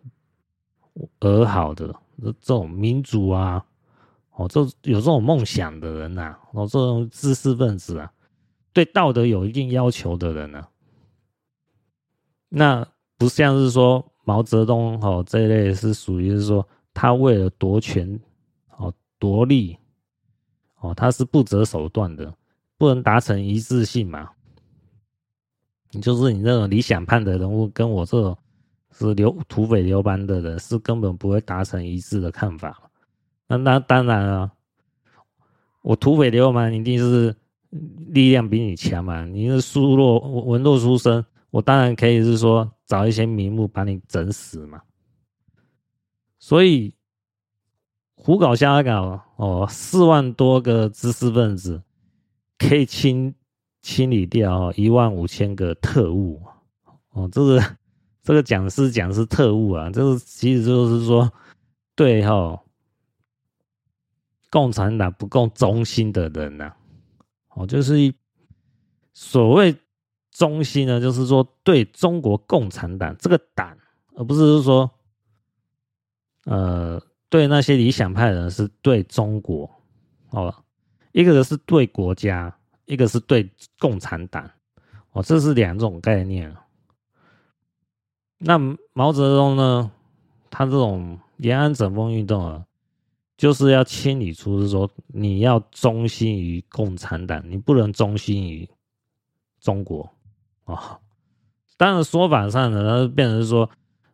[1.18, 1.92] 而好的
[2.22, 3.66] 这种民主啊，
[4.36, 8.08] 哦，这有这种梦想的人呐、啊，哦，这种知识分子啊。
[8.72, 10.68] 对道德有一定要求的人呢、啊，
[12.50, 12.86] 那
[13.18, 16.64] 不像是说毛泽东哦这一类是属于是说
[16.94, 18.20] 他为了夺权
[18.76, 19.76] 哦夺利
[20.78, 22.32] 哦他是不择手段的，
[22.78, 24.30] 不能达成一致性嘛。
[25.92, 28.36] 你就是你这种理想派的人物，跟我这种
[28.92, 32.90] 是流土匪流氓的人，是根本不会达成一致的看法。
[33.48, 34.52] 那那当然了，
[35.82, 37.34] 我土匪流氓一定是。
[38.08, 39.26] 力量比你强嘛？
[39.26, 44.80] 你是书弱文弱书生，我当然可以是说找一些名目把你整死嘛。
[46.38, 46.94] 所以
[48.14, 51.82] 胡搞瞎搞哦，四万多个知识分子
[52.56, 53.34] 可以清
[53.86, 56.42] 清理掉一万五千个特务
[57.10, 57.28] 哦。
[57.30, 57.62] 这个
[58.20, 61.32] 这个讲是讲是特务啊，这个其实就是说
[61.94, 62.60] 对哈，
[64.50, 66.76] 共产党不够忠心的人呐、啊。
[67.50, 68.12] 哦，就是
[69.14, 69.76] 所谓
[70.32, 73.78] 忠心呢，就是说对中国共产党这个党，
[74.16, 74.90] 而不是说，
[76.46, 79.70] 呃，对那些理想派人是对中国，
[80.30, 80.52] 哦，
[81.12, 82.55] 一个是对国家，
[82.86, 84.50] 一个是对共产党，
[85.12, 86.52] 哦，这是两种概念。
[88.38, 88.58] 那
[88.92, 89.90] 毛泽东呢，
[90.50, 92.64] 他这种延安整风运动啊。
[93.36, 98.66] 就是要清理出，是说你要忠心于共产党，你不能忠心于
[99.60, 100.10] 中国
[100.64, 100.98] 啊。
[101.76, 103.68] 当然说法上呢，变成说，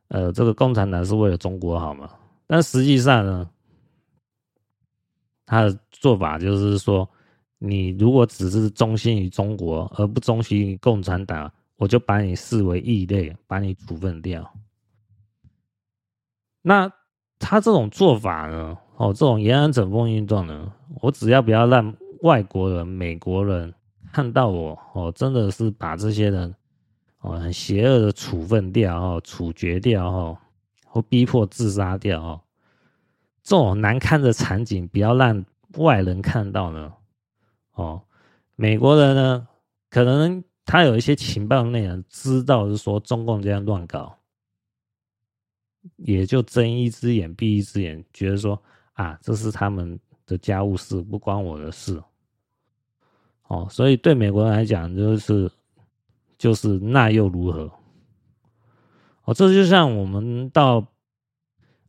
[0.08, 2.11] 呃，这个共产党是为了中国好嘛？
[2.48, 3.48] 但实际上呢，
[5.46, 7.08] 他的做法就是说，
[7.64, 14.53] 你如果只是忠心于中国而不忠心于共产党，我就把你视为异类，把你处分掉。
[16.61, 16.92] 那
[17.38, 18.77] 他这种做法呢？
[18.96, 23.72] 哦，这种延安整风运动呢，我只要不要让外国人、美国人
[24.12, 26.53] 看到我，哦，真的是把这些人，
[27.20, 30.38] 哦，很邪恶的处分掉，哦，处决掉，哦，
[30.85, 32.40] 或逼迫自杀掉，哦，
[33.44, 35.44] 这种难堪的场景，不要让
[35.77, 36.92] 外人看到呢，
[37.72, 38.02] 哦，
[38.56, 39.48] 美国人呢，
[39.90, 44.18] 可能他有一些情报内容，知道是说中共这样乱搞。
[45.96, 52.00] 也就睁一只眼闭一只眼，觉得说啊，这是他们的家务事，不关我的事。
[53.48, 55.50] 哦，所以对美国人来讲，就是
[56.38, 57.68] 就是那又如何？
[59.24, 60.87] 哦，这就像我们到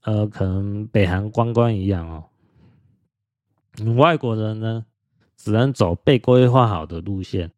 [0.01, 2.23] 呃，可能北韩观光一样哦。
[3.95, 4.85] 外国人呢，
[5.43, 7.51] 只能走被规划好的路线，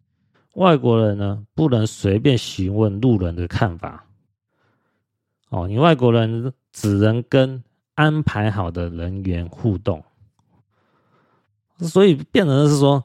[0.56, 4.08] 外国人呢，不能随便询问路人的看法。
[5.50, 10.04] 哦，你外国人只能跟安排好的人员互动，
[11.78, 13.04] 所以变成是说，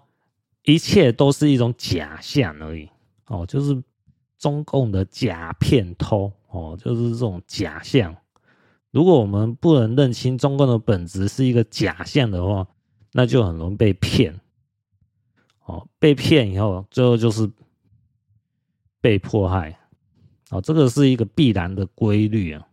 [0.65, 2.89] 一切都是一种假象而已。
[3.27, 3.83] 哦，就是
[4.39, 8.17] 中共的假片偷，哦，就是这种假象。
[8.91, 12.67] 如果我们不能认清中共的本质是一个假象的话，
[13.13, 14.40] 那就很容易被骗。
[15.71, 17.49] 哦，被骗以后，最后就是
[19.01, 19.79] 被迫害。
[20.51, 22.67] 哦，这个是一个必然的规律啊，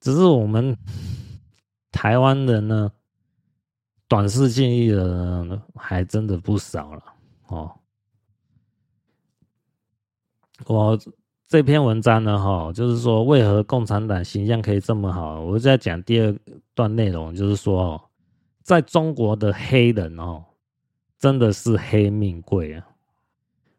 [0.00, 0.76] 只是我们
[1.92, 2.90] 台湾人呢，
[4.08, 7.02] 短视近利的人，还真的不少了
[7.46, 7.78] 哦。
[10.66, 10.98] 我
[11.46, 15.40] 这篇文章呢，哈，就是说为何共产党形象可以这么好？
[15.42, 16.36] 我在讲第二
[16.74, 18.10] 段内容，就是说，
[18.64, 20.44] 在中国的黑人哦，
[21.26, 22.86] 真的是黑命贵啊。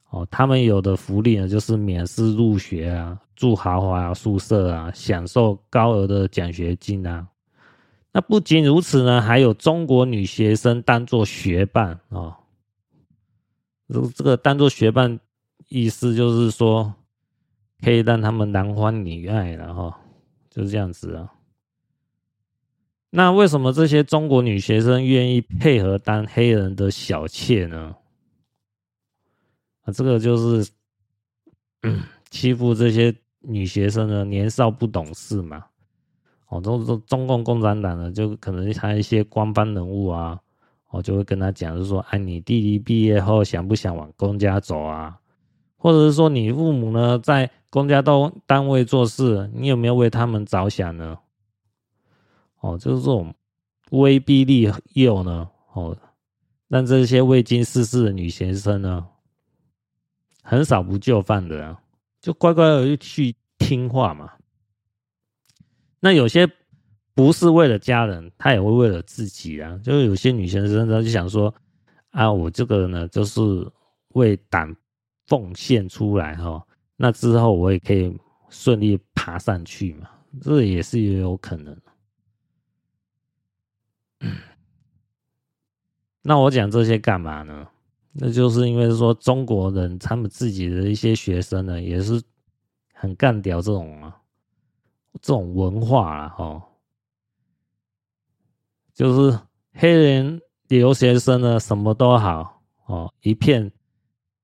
[0.09, 7.25] 哦，他们有的福利呢，就是免试入学啊，住豪华啊宿舍啊，享受高额的奖学金啊。
[8.11, 12.37] 那不仅如此呢，还有中国女学生当做学伴啊。
[13.87, 15.17] 这这个当做学伴，
[15.69, 16.93] 意思就是说，
[17.81, 19.93] 可以让他们男欢女爱，然后
[20.49, 21.31] 就是这样子啊。
[23.17, 27.95] 那为什么这些中国女学生愿意配合当黑人的小妾呢？
[29.81, 30.71] 啊这个就是
[32.29, 35.65] 欺负这些女学生呢，年少不懂事嘛。
[36.49, 40.39] 哦，中中中共共产党呢，就可能他一些官方人物啊，
[40.91, 45.17] 哦，就会跟他讲，就说，哎，你弟弟毕业后想不想往公家走啊？
[45.75, 51.17] 或者是说，你父母呢，在公家都单位做事，你有没有为他们着想呢？
[52.67, 53.33] 哦，就是这种
[53.91, 55.97] 威逼利诱呢，哦，
[56.67, 59.07] 让这些未经世事的女学生呢。
[60.43, 61.77] 很少不就范的啊，
[62.21, 64.31] 就乖乖的去听话嘛。
[65.99, 66.49] 那有些
[67.13, 69.77] 不是为了家人，他也会为了自己啊。
[69.83, 71.53] 就是有些女学生她就想说
[72.11, 73.41] 啊，我这个呢，就是
[74.13, 74.73] 为党
[75.25, 81.77] 奉献出来哈，那之后我也可以顺利爬上去嘛，这也是也有可能。
[86.21, 87.67] 那我讲这些干嘛呢？
[88.19, 92.21] 那就是因为说中国人他们自己的一些学生呢，也是
[92.93, 94.19] 很干掉这种啊，
[95.21, 96.63] 这种文化啊，哦，
[98.93, 99.39] 就是
[99.73, 103.71] 黑人留学生呢什么都好哦，一片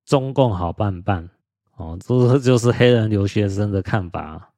[0.05, 1.27] 中共好棒棒
[1.75, 4.53] 哦，这就是黑人留学生的看法。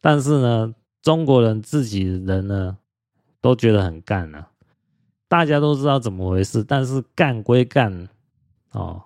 [0.00, 2.78] 但是呢，中国人自己人呢
[3.44, 4.48] 都觉得很干啊，
[5.28, 8.08] 大家都知道怎么回事，但是干归干。
[8.72, 9.02] 哦，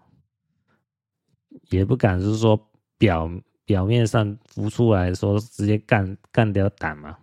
[1.70, 2.56] 也不敢是说
[2.96, 3.28] 表
[3.64, 7.18] 表面上浮出来说直接干干掉党嘛，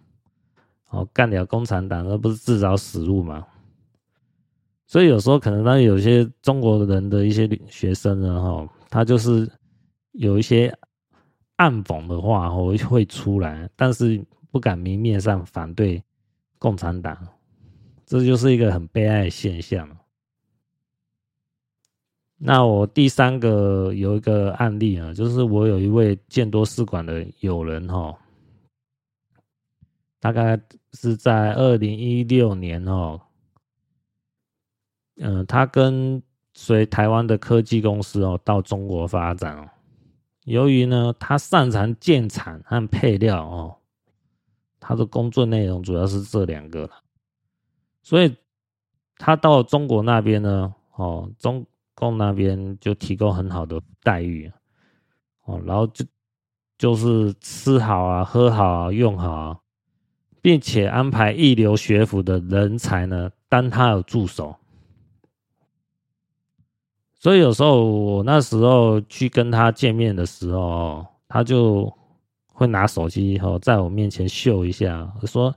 [0.90, 3.48] 哦，干掉共产党，那不是自找死路嘛。
[4.86, 9.50] 所以有时候可能当有些中国人的一些学生呢，哈，他就是
[10.12, 10.78] 有一些
[11.56, 14.22] 暗讽的话会会出来，但是
[14.52, 16.04] 不敢明面上反对
[16.58, 17.18] 共产党，
[18.06, 19.90] 这就是一个很悲哀的现象。
[22.38, 28.14] 那我第三个有一个案例啊，就是我有一位见多识广的友人哈，
[30.20, 30.60] 大概
[30.94, 33.22] 是在二零一六年哦，
[35.16, 36.22] 嗯，他跟
[36.54, 39.70] 随台湾的科技公司哦到中国发展哦，
[40.44, 43.78] 由于呢他擅长建厂和配料哦，
[44.86, 46.90] 他的工作内容主要是这两个，
[48.04, 48.36] 所以
[49.18, 50.76] 他到中国那边呢。
[50.98, 54.50] 哦，中共那边就提供很好的待遇，
[55.44, 56.06] 哦，然后就
[56.78, 59.60] 就是吃好啊、喝好啊、用好啊，
[60.42, 64.56] 并且安排一流学府的人才呢当他的助手。
[67.14, 71.92] 所以有时候我那时候去跟他见面的时候，他就
[72.56, 75.54] 会拿手机哦在我面前秀一下，说：“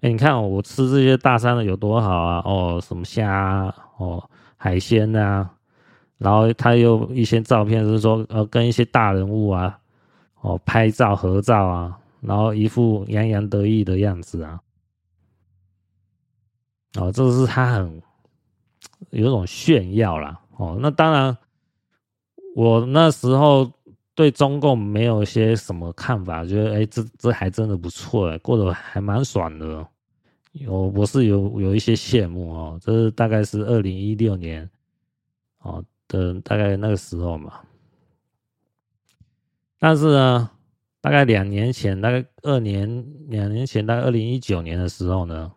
[0.00, 2.42] 哎，你看我吃这些大餐的有多好啊！
[2.46, 5.50] 哦，什么虾啊，哦，海鲜啊。”
[6.16, 9.78] 然后他又一些照片是说呃跟一些大人物啊
[10.40, 14.58] 哦拍照合照啊，然后一副洋洋得意的样子啊。
[16.98, 18.02] 哦，这是他很
[19.10, 20.40] 有种炫耀啦。
[20.56, 21.36] 哦，那当然，
[22.56, 23.70] 我那时候
[24.18, 29.86] 对中共没有一些什么看法，觉得哎，这这还真的不错哎，过得还蛮爽的。
[30.54, 34.68] 有我是有有一些羡慕哦，这是大概是二零一六年
[35.60, 37.60] 哦的大概那个时候嘛。
[39.78, 40.50] 但是呢，
[41.00, 42.88] 大概两年前，大概二年
[43.28, 45.52] 两年前，大概二零一九年的时候呢，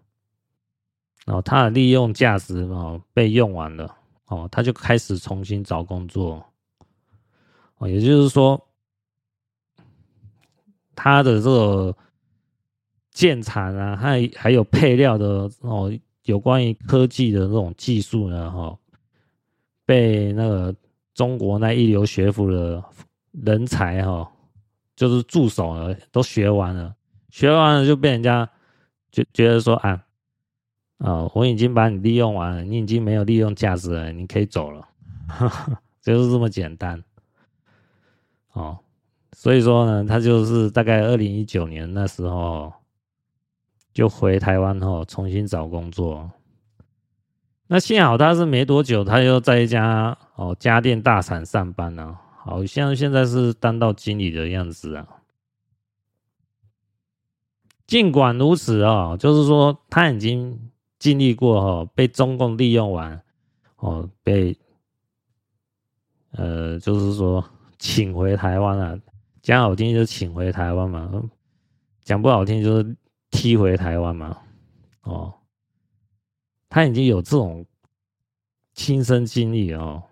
[1.25, 3.95] 哦，他的利用价值哦被用完了。
[4.27, 6.45] 哦，他就开始重新找工作，
[7.87, 8.67] 也就是说，
[10.95, 11.95] 他的这个
[13.11, 15.91] 建材啊，还还有配料的哦，
[16.23, 18.77] 有关于科技的这种技术呢，哈，
[19.85, 20.75] 被那个
[21.13, 22.83] 中国那一流学府的
[23.31, 24.31] 人才哈，
[24.95, 26.95] 就是助手了，都学完了，
[27.29, 28.49] 学完了就被人家
[29.11, 30.03] 觉觉得说啊。
[31.03, 34.87] 啊、我已经把你利用完了，你已经没有利用价值了，你可以走了，
[35.99, 37.03] 就是这么简单。
[38.53, 38.79] 哦，
[39.33, 42.71] 所以说呢，他就是大概二零一九年那时候
[43.93, 46.31] 就回台湾后重新找工作。
[47.67, 55.07] 那幸好他是没多久，他又在一家哦家电大厂上班呢，好像现在是当到经理的样子啊。
[57.87, 60.67] 尽管如此啊、哦，就是说他已经。
[61.01, 63.19] 经历过哈，被中共利用完，
[63.77, 64.55] 哦，被
[66.33, 67.43] 呃，就是说
[67.81, 68.99] 请回台湾了，
[69.41, 71.11] 讲好听就请回台湾嘛，
[72.03, 72.95] 讲不好听就是
[73.31, 74.37] 踢回台湾嘛，
[75.01, 75.33] 哦，
[76.69, 77.65] 他已经有这种
[78.75, 80.03] 亲身经历哦，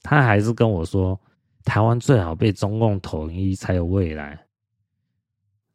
[0.00, 1.20] 他还是跟我说，
[1.64, 4.46] 台湾最好被中共统一才有未来，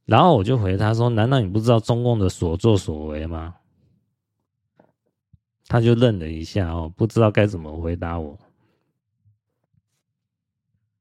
[0.05, 3.55] 然后我就回他说，难道你不知道中共的所作所为吗？
[5.67, 8.39] 他就愣了一下哦，不知道该怎么回答我。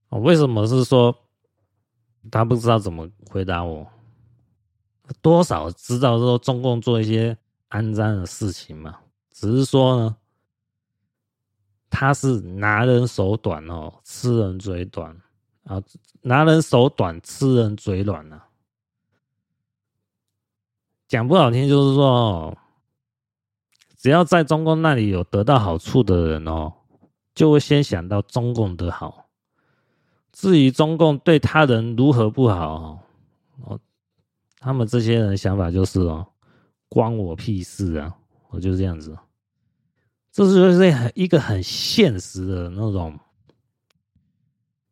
[0.08, 1.16] 哦，为什么是说
[2.30, 3.86] 他不知道怎么回答我？
[5.22, 7.36] 多少知道说中共做一些
[7.70, 8.98] 肮脏的事情嘛，
[9.30, 10.16] 只是说呢，
[11.88, 15.16] 他是拿人手短哦，吃人嘴短
[15.64, 15.82] 啊，
[16.22, 18.46] 拿人手短，吃人嘴软啊。
[21.08, 22.56] 讲不好听就是说哦。
[23.98, 26.72] 只要在中共那里有得到好处的人哦，
[27.34, 29.25] 就会先想到中共的好。
[30.36, 33.00] 至于中共对他人如何不好
[33.64, 33.80] 哦，
[34.58, 36.26] 他们这些人想法就是哦，
[36.90, 38.14] 关我屁事啊！
[38.50, 39.16] 我就是这样子。
[40.30, 43.18] 这是就是很一个很现实的那种，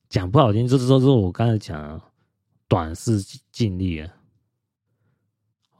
[0.09, 2.01] 讲不好听就是说，是我刚才讲的
[2.67, 3.21] 短视
[3.53, 4.11] 尽力啊。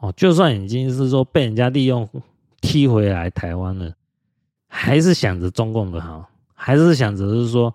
[0.01, 2.07] 哦，就算已经是说被人家利用。
[2.61, 3.95] 踢回来台湾了，
[4.69, 7.75] 还是想着中共的好，还是想着是说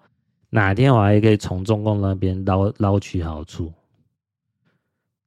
[0.49, 3.71] 哪天我还可以从中共那边捞捞取好处。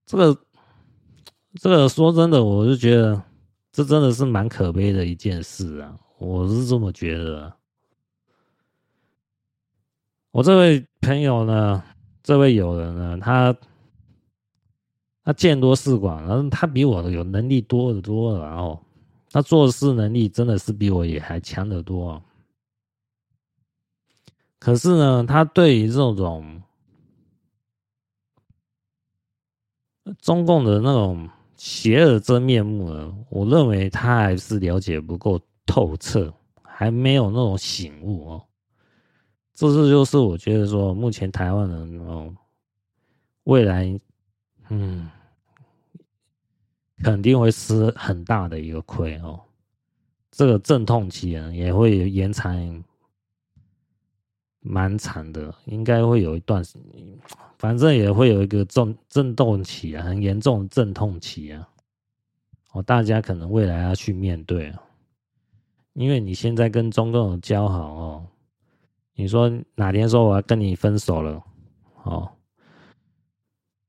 [0.04, 0.38] 这个，
[1.54, 3.22] 这个说真的，我就觉得
[3.70, 5.98] 这真的是蛮可悲的一件事啊！
[6.18, 7.52] 我是这么觉得。
[10.30, 11.82] 我这位朋友呢，
[12.22, 13.56] 这位友人呢，他
[15.24, 18.82] 他见多识广，然后他比我有能力多得多了，然后。
[19.34, 22.22] 他做事能力真的是比我也还强得多，
[24.62, 26.62] 可是呢，他对于这种
[30.20, 36.32] 中共的那种邪恶真面目呢，我认为他还是了解不够透彻，
[36.62, 38.46] 还没有那种醒悟哦。
[39.52, 42.32] 这是就是我觉得说，目前台湾人哦，
[43.42, 43.98] 未来，
[44.68, 45.10] 嗯。
[47.02, 49.40] 肯定会吃很大的一个亏哦，
[50.30, 52.84] 这个阵痛期呢也会延长
[54.62, 56.62] 蛮惨的，应该会有一段，
[57.58, 61.68] 反正也会有一个震震动期啊，很严重的阵痛期啊，
[62.72, 64.82] 哦，大家可能未来要去面对啊，
[65.94, 68.26] 因为你现在跟中共有交好哦，
[69.14, 71.42] 你说哪天说我要跟你分手了，
[72.04, 72.30] 哦，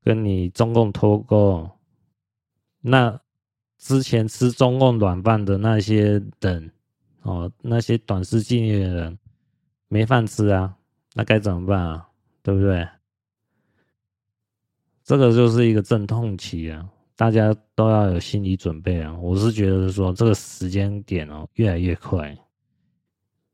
[0.02, 1.70] 跟你中共脱钩，
[2.80, 3.20] 那
[3.78, 6.72] 之前吃中共软饭的那些人，
[7.22, 9.18] 哦，那些短视近利的人
[9.94, 10.74] 没饭吃啊，
[11.14, 12.08] 那该怎么办啊？
[12.42, 12.84] 对不对？
[15.04, 16.88] 这个就是一个阵痛期啊。
[17.14, 19.16] 大家都要有心理准备啊！
[19.20, 22.36] 我是觉得说这个时间点哦越来越快。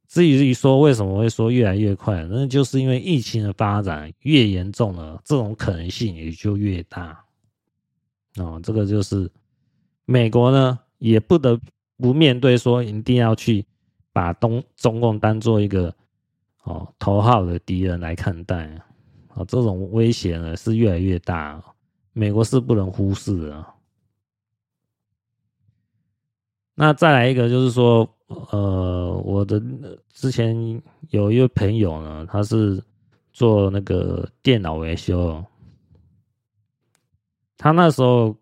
[0.09, 7.23] 至于说为什么会说越来越快，那就是因为疫情的发展越严重了，这种可能性也就越大。
[8.37, 9.31] 哦，这个就是
[10.07, 11.61] 美国呢也不得
[11.99, 13.63] 不面对说一定要去
[14.11, 15.95] 把东中共当做一个
[16.65, 18.85] 哦头号的敌人来看待啊！
[19.35, 21.63] 哦，这种威胁呢是越来越大。
[22.13, 23.67] 美国是不能忽视的。
[26.75, 28.09] 那再来一个，就是说，
[28.51, 29.63] 呃，我的
[30.13, 32.83] 之前有一位朋友呢，他是
[33.33, 35.45] 做那个电脑维修。
[37.57, 38.35] 他那时候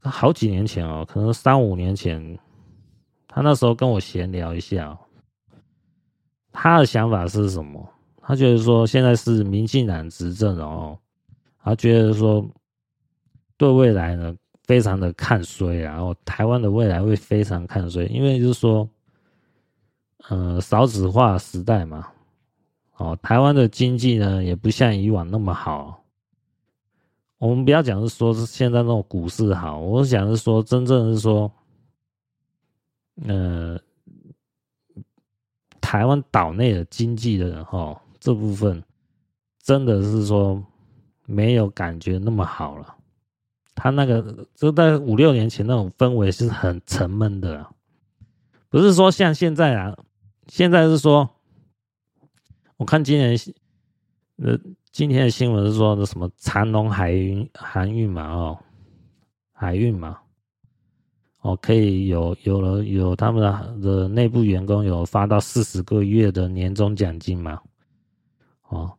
[0.00, 2.38] 好几年前哦，可能三五年前，
[3.26, 4.96] 他那时候跟我闲聊一下，
[6.66, 7.88] 他的想法是什么？
[8.20, 10.98] 他觉得说现在是民进党执政哦，
[11.62, 12.46] 他觉得说。
[13.58, 18.86] 对未来呢，非常的看衰，然后台湾的未来会非常看衰，因为就是说，
[20.28, 22.06] 呃，少子化时代嘛，
[22.98, 26.04] 哦，台湾的经济呢也不像以往那么好。
[27.38, 31.50] 我们不要讲是说是现在那种股市好，我想是说真正是说，
[33.26, 33.80] 呃，
[35.86, 38.82] 台湾岛内的经济的哈这部分，
[39.62, 40.60] 真的是说
[41.26, 42.96] 没有感觉那么好了。
[43.72, 47.64] 他那个就在五六年前那种氛围是很沉闷的，
[48.68, 49.96] 不是说像现在啊，
[50.48, 51.30] 现在是说，
[52.78, 53.38] 我看今年
[54.38, 54.58] 呃
[54.90, 58.58] 今天的新闻是说的什么长荣海运航运嘛哦，
[59.52, 60.18] 海运嘛，
[61.46, 67.60] 哦可以有有了有他们的内部员工有发到四十个月的年终奖金嘛，
[68.68, 68.92] 哦，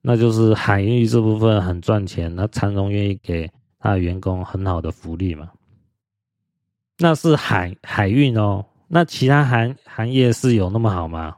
[0.00, 3.50] 那就是海运这部分很赚钱，那长荣愿意给。
[3.84, 5.50] 他的员工很好的福利嘛？
[6.98, 8.64] 那是海海运哦。
[8.86, 11.34] 那其他行行业是有那么好吗？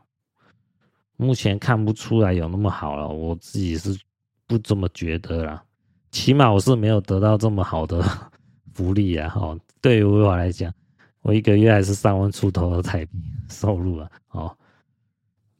[1.17, 3.09] 目前看不出来有那么好了。
[3.09, 3.99] 我自己是
[4.47, 5.65] 不这么觉得啦。
[6.11, 8.05] 起码我是没有得到这么好的
[8.75, 9.33] 福利啊！
[9.37, 10.72] 哦，对于我来讲，
[11.20, 13.18] 我一个月还是三万出头的台币
[13.51, 14.11] 收入啊！
[14.30, 14.57] 哦，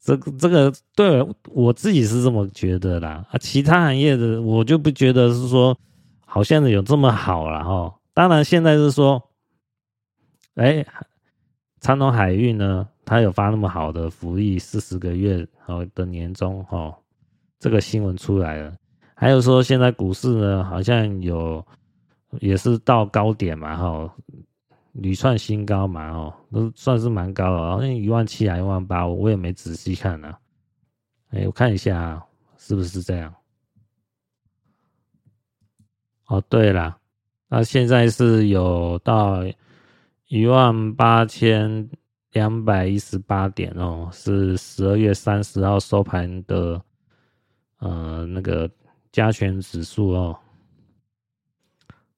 [0.00, 3.26] 这个这个对我自己是这么觉得啦。
[3.30, 5.76] 啊，其他行业的我就不觉得是说。
[6.26, 9.22] 好像有这么好了哈，当然现在是说，
[10.56, 10.84] 哎，
[11.80, 16.92] 长荣海运呢，它有发那么好的福利，四十个月哦的年终哈，
[17.60, 18.74] 这个新闻出来了。
[19.14, 21.64] 还有说现在股市呢，好像有
[22.41, 24.14] 也是到高点嘛哈，
[24.93, 30.35] 屡创新高嘛哦，都算是蛮高的，好像一万七还一万八，我也没仔细看呢。
[31.30, 32.24] 哎，我看一下啊
[32.57, 33.35] 是不是这样。
[36.26, 36.97] 哦，对了，
[37.49, 39.45] 那现在是有到
[40.28, 41.91] 一万八千
[42.32, 46.80] 两百一十八点哦，是十二月三十号收盘的，
[47.78, 48.70] 呃，那个
[49.12, 50.39] 加权指数哦，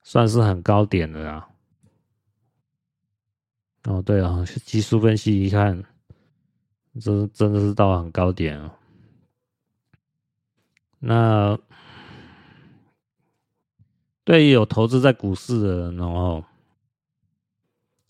[0.08, 1.48] 算是很高点的啦。
[3.86, 5.82] 哦，对啊，技术分析一看，
[7.00, 8.70] 这真的是到很高点哦。
[11.00, 11.58] 那。
[14.22, 16.44] 对于有投资在股市的人，然后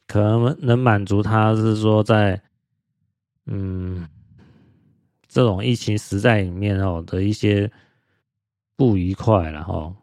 [0.07, 2.41] 可能能满足他是说在
[3.45, 4.09] 嗯
[5.29, 7.71] 这种疫情时代里面哦的一些
[8.77, 9.95] 不愉快，然后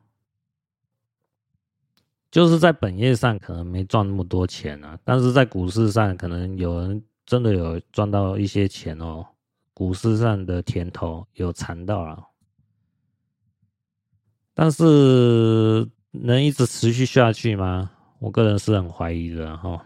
[2.34, 9.24] 就是在本业上可能没赚那么多钱啊，但是在股市上可能有人真的有赚到一些钱哦，
[9.72, 12.28] 股市上的甜头有尝到了，
[14.56, 15.88] 但是。
[16.16, 17.90] 能一直持续下去吗？
[18.20, 19.84] 我个人是很怀疑的哈。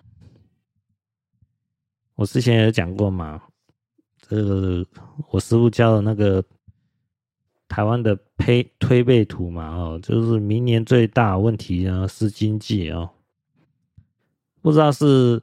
[2.16, 3.42] 我之前也讲过嘛，
[4.28, 4.86] 这个
[5.30, 6.44] 我师傅教的那个
[7.68, 13.10] 台湾的推推背图嘛，哦，就是明年最大问题呢是经济哦，
[14.62, 15.42] 不知道是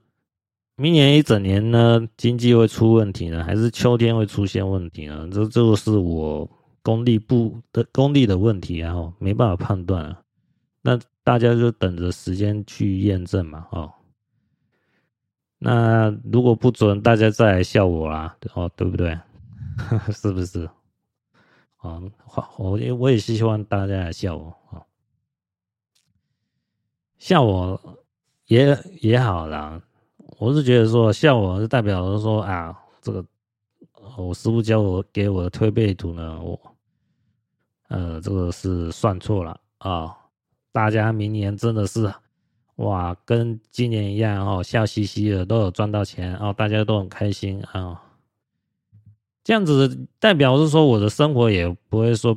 [0.77, 5.29] 明年一整年呢经济会出问题呢，还是秋天会出现问题呢？
[5.31, 6.49] 这这个是我
[6.83, 10.21] 功力不的功力的问题，然后没办法判断啊。
[10.83, 13.93] 那大家就等着时间去验证嘛，哦。
[15.59, 19.19] 那如果不准，大家再来笑我啦，哦，对不对？
[20.13, 20.69] 是不是？
[21.85, 22.11] 哦，
[22.57, 24.81] 我也我也是希望大家来笑我啊，
[27.19, 27.99] 笑我
[28.47, 29.81] 也也好啦。
[30.39, 33.25] 我是觉得说笑我是代表着说啊，这个
[34.17, 36.59] 我师傅教我给我的推背图呢，我
[37.89, 40.17] 呃这个是算错了啊。
[40.73, 42.13] 大家明年真的是
[42.77, 48.01] 哇，跟今年一样哦，笑嘻嘻的都有赚到钱哦，大家都很开心啊。
[49.45, 52.37] 这样子代表是说我的生活也不会说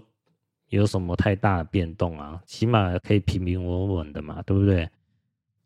[0.70, 4.88] 有什么太大的变动啊，起码可以平平稳稳的嘛，对不对？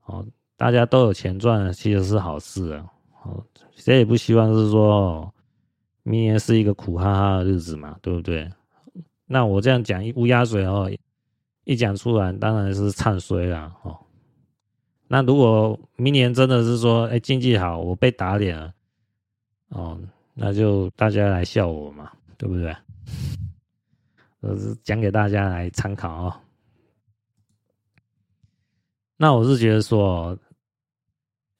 [0.05, 0.25] 哦，
[0.55, 2.85] 大家都有钱赚，其实是好事啊。
[3.23, 3.43] 哦，
[3.75, 5.33] 谁也不希望是说
[6.03, 8.49] 明年是一个苦哈哈的日子嘛，对不对？
[9.25, 10.89] 那我这样讲一乌鸦嘴哦。
[11.63, 13.95] 一讲出来，当然是唱衰了哦。
[15.07, 18.73] 那如果明年真的是说，哎，经济好，我被打脸了，
[19.69, 19.99] 哦，
[20.43, 22.75] 那就大家来笑我嘛，对不对？
[24.39, 26.33] 我是讲给大家来参考哦。
[29.17, 30.35] 那我是觉得说，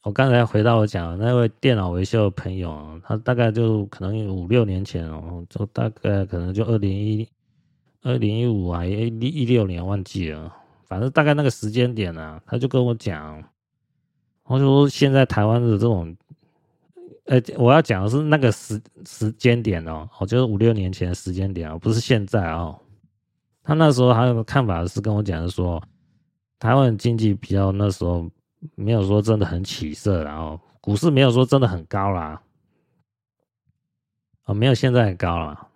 [0.01, 7.29] 我刚才回到我讲那位电脑维修的朋友，他大概就可能五六年前哦，就大概可能就二零一。
[8.03, 10.51] 二零一五啊，一一六年忘记了，
[10.87, 13.43] 反正大概那个时间点呢、他就跟我讲，
[14.45, 16.17] 我就说现在台湾的这种，
[17.25, 22.77] 呃、我要讲的是那个时时间点哦，哦，就是五六年前的时间点哦，不是现在哦。
[23.63, 25.81] 他那时候还有看法是跟我讲的说，
[26.57, 28.29] 台湾经济比较那时候
[28.75, 32.41] 没有说真的很起色，然后股市没有说真的很高啦，
[34.45, 35.67] 哦，没有现在高了。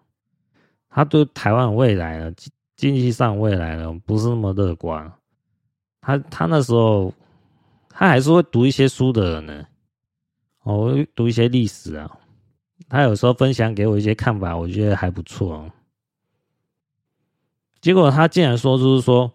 [0.89, 2.33] 他对台湾未来呢，
[2.75, 5.11] 经济上未来呢，不是那么乐观。
[6.01, 7.13] 他他那时候，
[7.89, 9.65] 他还是会读一些书的人呢，
[10.65, 12.19] 我读一些历史啊。
[12.89, 15.71] 他有时候分享给我一些看法，我觉得还不错。
[17.79, 19.31] 结果他竟然说，就是说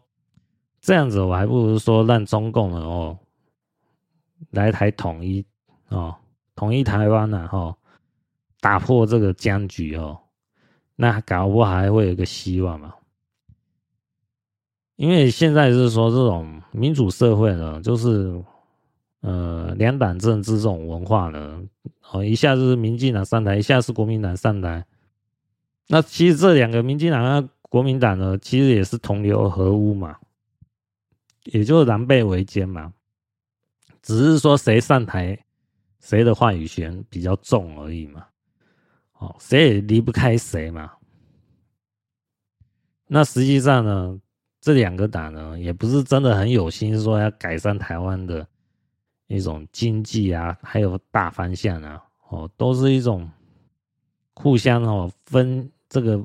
[0.81, 3.19] 这样子，我还不如说让中共呢哦
[4.51, 5.45] 来台统一
[5.89, 6.15] 哦，
[6.55, 7.77] 统一台湾呢哦，
[8.61, 10.21] 打破这个僵局哦。
[10.97, 12.95] 那搞不好还会有个希望嘛？
[14.97, 18.45] 因为现在是说这种民主社会呢，就是
[19.21, 21.63] 呃两党政治这种文化呢，
[22.11, 24.85] 哦一下是民进党上台，一下是国民党上台。
[25.89, 30.17] 那其实这两个民进党和国民党呢，其实也是同流合污嘛，
[31.45, 32.93] 也就是狼狈为奸嘛，
[34.03, 35.39] 只是说谁上台，
[35.99, 38.27] 谁的话语权比较重而已嘛。
[39.19, 40.93] 哦，谁也离不开谁嘛。
[43.07, 44.19] 那实际上呢，
[44.61, 48.47] 这两个党呢，也不是真的很有心说要改善台湾的
[49.31, 53.31] 一种经济啊，还有大方向啊，哦，都是一种
[54.35, 56.21] 互相哦分这个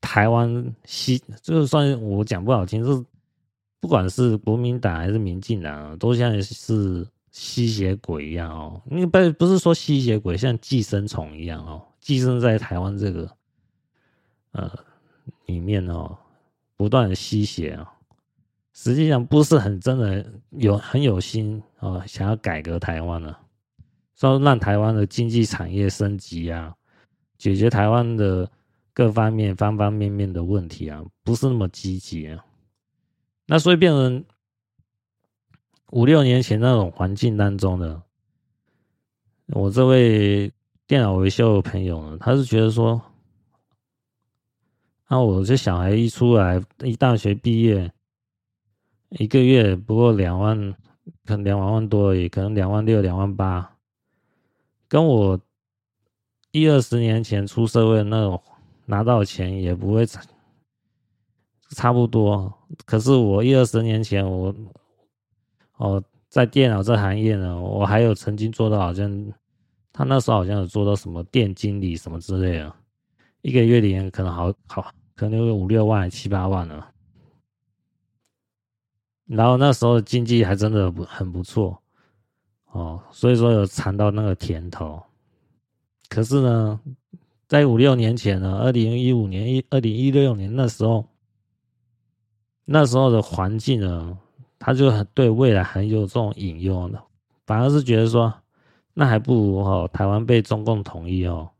[0.00, 3.04] 台湾吸，就算我讲不好听，是
[3.78, 8.82] 不管是国民党还是民进党，啊都像是吸血鬼一样哦。
[8.90, 11.80] 因为不不是说吸血鬼，像寄生虫一样哦。
[12.00, 13.30] 寄生在台湾这个
[14.50, 14.68] 呃
[15.46, 16.18] 里面哦，
[16.76, 17.93] 不断的吸血啊，
[18.74, 23.34] 实际上不是很真的有很有心啊，想要改革台湾呢，
[24.14, 26.74] 说让台湾的经济产业升级啊，
[27.38, 28.50] 解决台湾的
[28.92, 32.44] 各方面方方面面的问题啊，不是那么积极啊。
[33.46, 34.22] 那所以变成
[35.92, 38.02] 五六年前那种环境当中呢，
[39.46, 40.52] 我这位。
[40.86, 43.00] 电脑维修的朋友呢，他是觉得说，
[45.08, 47.90] 那我这小孩一出来，一大学毕业，
[49.18, 50.56] 一个月不过两万，
[51.24, 53.76] 可能两万万多而已，可能两万六、两万八，
[54.88, 55.40] 跟我
[56.52, 58.42] 一二十年前出社会那种
[58.86, 60.20] 拿到钱也不会差
[61.70, 62.52] 差不多。
[62.84, 64.54] 可是我一二十年前，我
[65.76, 69.32] 哦，在电脑这行业呢，我还有曾经做到好像。
[69.96, 72.74] 他那时候好像有做到什么店经理什么之类的，
[73.42, 76.90] 一个月里面可能好好可能有五六万七八万了。
[79.26, 81.80] 然后那时候经济还真的不很不错
[82.72, 85.02] 哦，所以说有尝到那个甜头。
[86.08, 86.80] 可是呢，
[87.46, 91.06] 在五六年前呢，二零一五年一二零一六年那时候，
[92.64, 94.18] 那时候的环境呢，
[94.58, 97.02] 他就很对未来很有这种隐忧的，
[97.46, 98.32] 反而是觉得说。
[98.96, 101.50] 那还不如哦，台湾被中共统一哦，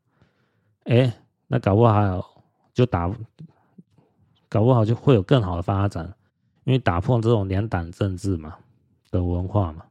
[0.84, 1.12] 哎，
[1.48, 2.24] 那搞不好
[2.72, 3.12] 就打，
[4.48, 6.14] 搞不好就会有更好的发展，
[6.64, 8.56] 因为打破这种两党政治嘛
[9.10, 9.84] 的文化嘛，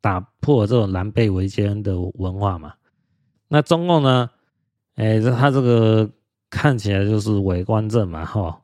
[0.00, 2.74] 打破这种狼狈为奸的文化嘛。
[3.48, 4.30] 那中共呢？
[4.94, 6.08] 哎，他这个
[6.48, 8.62] 看起来就是伪光正嘛，哈，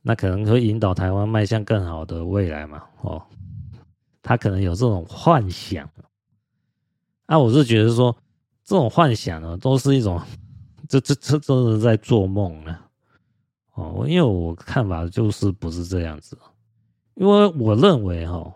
[0.00, 3.22] 那可能会引导台湾迈向更好的未来嘛，哦，
[4.22, 5.88] 他可能有这种幻想。
[7.26, 8.16] 啊，我是觉得说，
[8.64, 10.18] 这种幻想呢，都是一种，
[10.88, 12.78] 这这这都是在做梦呢。
[13.76, 16.36] 哦，因为我看法就是不是这样子，
[17.14, 18.52] 因为我认为哈，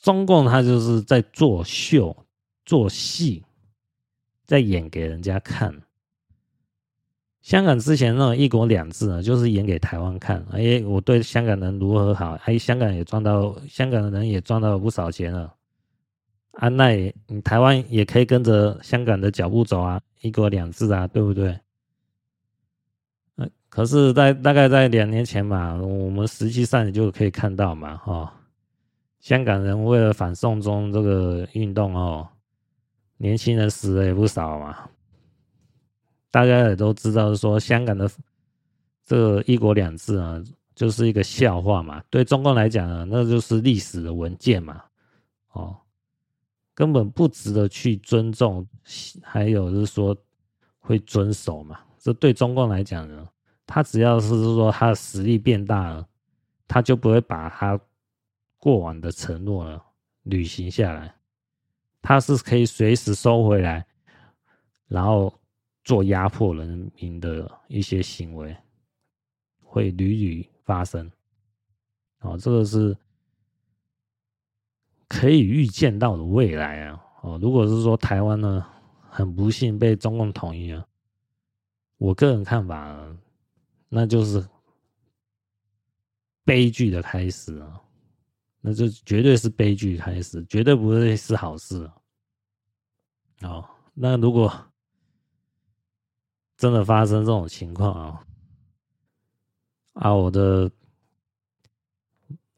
[0.00, 2.16] 中共他就是在做秀、
[2.64, 3.44] 做戏，
[4.46, 5.82] 在演给人家看。
[7.42, 10.42] 香港之前那种一国两制呢，就是演给台湾看。
[10.52, 15.52] 哎，我对香港人如何好，哎，香港也赚到，香港的人也赚到不少钱了。
[16.52, 21.58] 啊，那也，你台湾也可以跟着香港的脚步走啊，一国两制啊，对不对？
[23.74, 28.32] 可是，在大概在两年前嘛，我们实际上你就可以看到嘛，哈，
[29.18, 32.28] 香港人为了反送中这个运动哦，
[33.16, 34.88] 年轻人死了也不少嘛。
[36.30, 38.08] 大家也都知道，说香港的
[39.04, 40.40] 这个一国两制啊，
[40.76, 42.00] 就是一个笑话嘛。
[42.08, 44.84] 对中共来讲呢，那就是历史的文件嘛，
[45.50, 45.76] 哦，
[46.76, 48.64] 根本不值得去尊重，
[49.20, 50.16] 还有就是说
[50.78, 51.80] 会遵守嘛。
[51.98, 53.26] 这对中共来讲呢。
[53.66, 56.06] 他只要是说他的实力变大了，
[56.68, 57.80] 他就不会把他
[58.58, 59.80] 过往的承诺呢
[60.22, 61.14] 履行下来。
[62.02, 63.86] 他是可以随时收回来，
[64.88, 65.32] 然后
[65.82, 68.54] 做压迫人民的一些行为，
[69.62, 71.10] 会屡屡发生。
[72.20, 72.96] 哦，这个是
[75.08, 77.02] 可以预见到的未来啊！
[77.22, 78.66] 哦，如果是说台湾呢，
[79.08, 80.86] 很不幸被中共统一了，
[81.96, 82.96] 我个人看法。
[83.96, 84.44] 那就是
[86.44, 87.80] 悲剧的开始啊！
[88.60, 91.94] 那就绝对是悲剧开始，绝对不会是好事啊。
[93.42, 94.52] 哦，那如果
[96.56, 98.26] 真的发生这种情况啊，
[99.92, 100.68] 啊，我的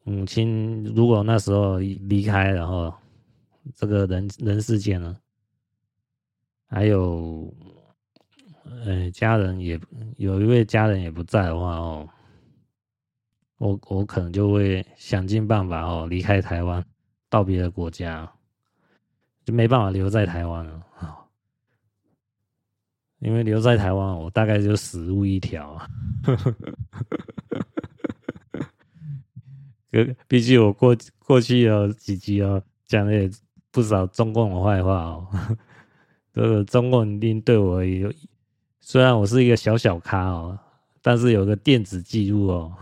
[0.04, 2.94] 母亲如果那时候离开，然后
[3.74, 5.14] 这个人人世间呢，
[6.66, 7.54] 还有。
[8.84, 9.80] 呃，家人也
[10.16, 12.08] 有一位家人也不在的话哦，
[13.58, 16.84] 我我可能就会想尽办法哦离开台湾，
[17.28, 18.30] 到别的国家，
[19.44, 21.16] 就没办法留在台湾了啊。
[23.20, 25.88] 因为留在台湾，我大概就死路一条啊。
[30.28, 33.30] 毕竟我过过去有几集哦，讲了也
[33.70, 35.26] 不少中共的坏话哦，
[36.34, 38.12] 这个中共一定对我有。
[38.88, 40.56] 虽然我是一个小小咖哦，
[41.02, 42.72] 但是有个电子记录哦，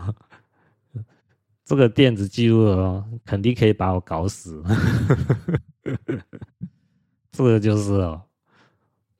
[1.65, 4.63] 这个电子记录哦，肯定可以把我搞死。
[7.31, 8.21] 这个就是哦，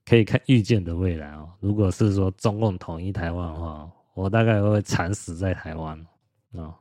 [0.06, 1.52] 可以看预见的未来哦。
[1.60, 6.06] 如果是说中共统一台湾的话，我大概会惨死在台湾
[6.52, 6.72] 哦。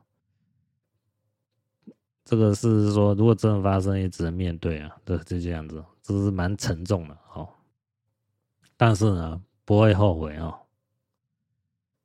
[2.23, 7.49] 这个是说，如果真的发生，也只能面对啊，对，就这样子，这是蛮沉重的哦。
[8.77, 9.41] 但是呢。
[9.65, 10.55] 不会后悔哦，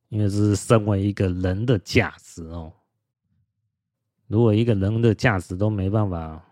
[0.09, 2.73] 因为这是身为一个人的价值哦。
[4.25, 6.43] 如果一个人的价值都没办法，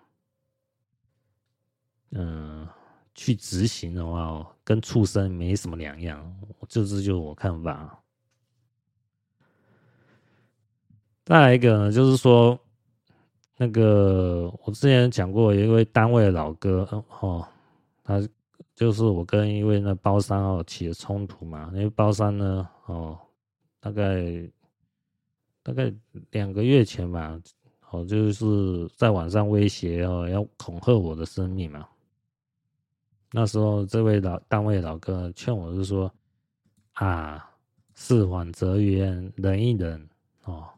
[2.12, 2.68] 嗯，
[3.16, 6.36] 去执行的话哦，跟畜生没什么两样。
[6.68, 8.00] 这是就我看法。
[11.26, 12.60] 再来一个呢，就是说，
[13.58, 16.88] 那个我之前讲过，有一位单位的老哥
[17.20, 17.48] 哦，
[18.04, 18.22] 他。
[18.80, 23.20] 就是我跟一位那包商哦起了冲突嘛，那位包商呢哦，
[23.82, 24.50] 大概
[25.62, 25.94] 大概
[26.32, 27.38] 两个月前吧，
[27.90, 31.86] 哦就是在网上威胁哦要恐吓我的生命嘛。
[33.34, 36.10] 那时候这位老单位老哥劝我是说
[36.94, 37.52] 啊，
[37.96, 40.10] 事缓则圆，忍一忍
[40.46, 40.70] 哦。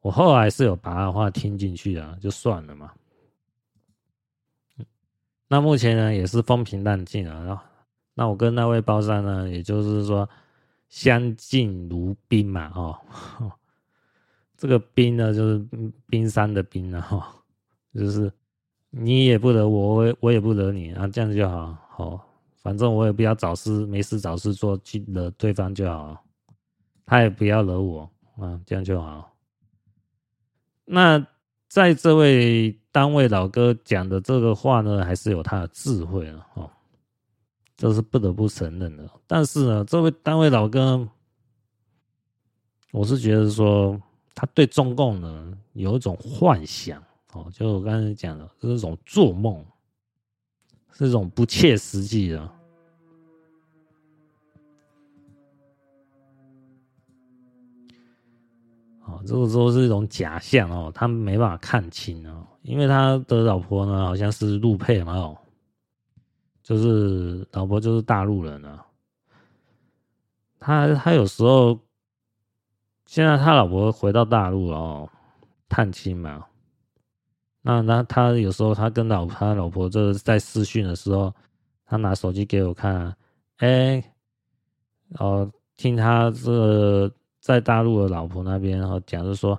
[0.00, 2.90] 我后来是有把他的话听进去的，就算了嘛。
[5.48, 7.64] 那目前呢也是风平浪静啊，
[8.14, 10.28] 那我跟那位包商呢，也就是说
[10.88, 12.98] 相敬如宾嘛，哦，
[14.56, 15.66] 这个宾呢就是
[16.08, 17.34] 冰山的冰了哈，
[17.94, 18.32] 就是
[18.90, 26.24] 你也不惹我，我我也不惹你啊，这样就好，好，反正我也不要找事没事找事做去惹对方就好，
[27.04, 29.32] 他也不要惹我啊，这样就好。
[30.84, 31.24] 那
[31.68, 32.78] 在这位。
[32.96, 36.70] 单位老哥讲的这个话呢，还是有他的智慧的哦，
[37.76, 39.06] 这是不得不承认的。
[39.26, 41.06] 但是呢，这位单位老哥，
[42.90, 44.00] 我是觉得说
[44.34, 46.98] 他对中共呢有一种幻想
[47.34, 49.62] 哦，就我刚才讲的，是一种做梦
[50.94, 52.55] 是一种不切实际的。
[59.06, 65.38] 哦，这个都是一种假象哦，他没办法看清哦，因为他的老婆呢，好像是陆配嘛哦，
[66.60, 68.84] 就是老婆就是大陆人啊。
[70.58, 71.78] 他他有时候，
[73.06, 75.08] 现在他老婆回到大陆了哦，
[75.68, 76.44] 探亲嘛。
[77.62, 81.32] 那那他有时候他跟老他老婆就是在私讯的时候，
[81.84, 83.16] 他拿手机给我看，啊
[83.58, 84.02] 哎，
[85.18, 87.08] 哦，听他这。
[87.46, 89.56] 在大陆的老婆那边，然后讲就说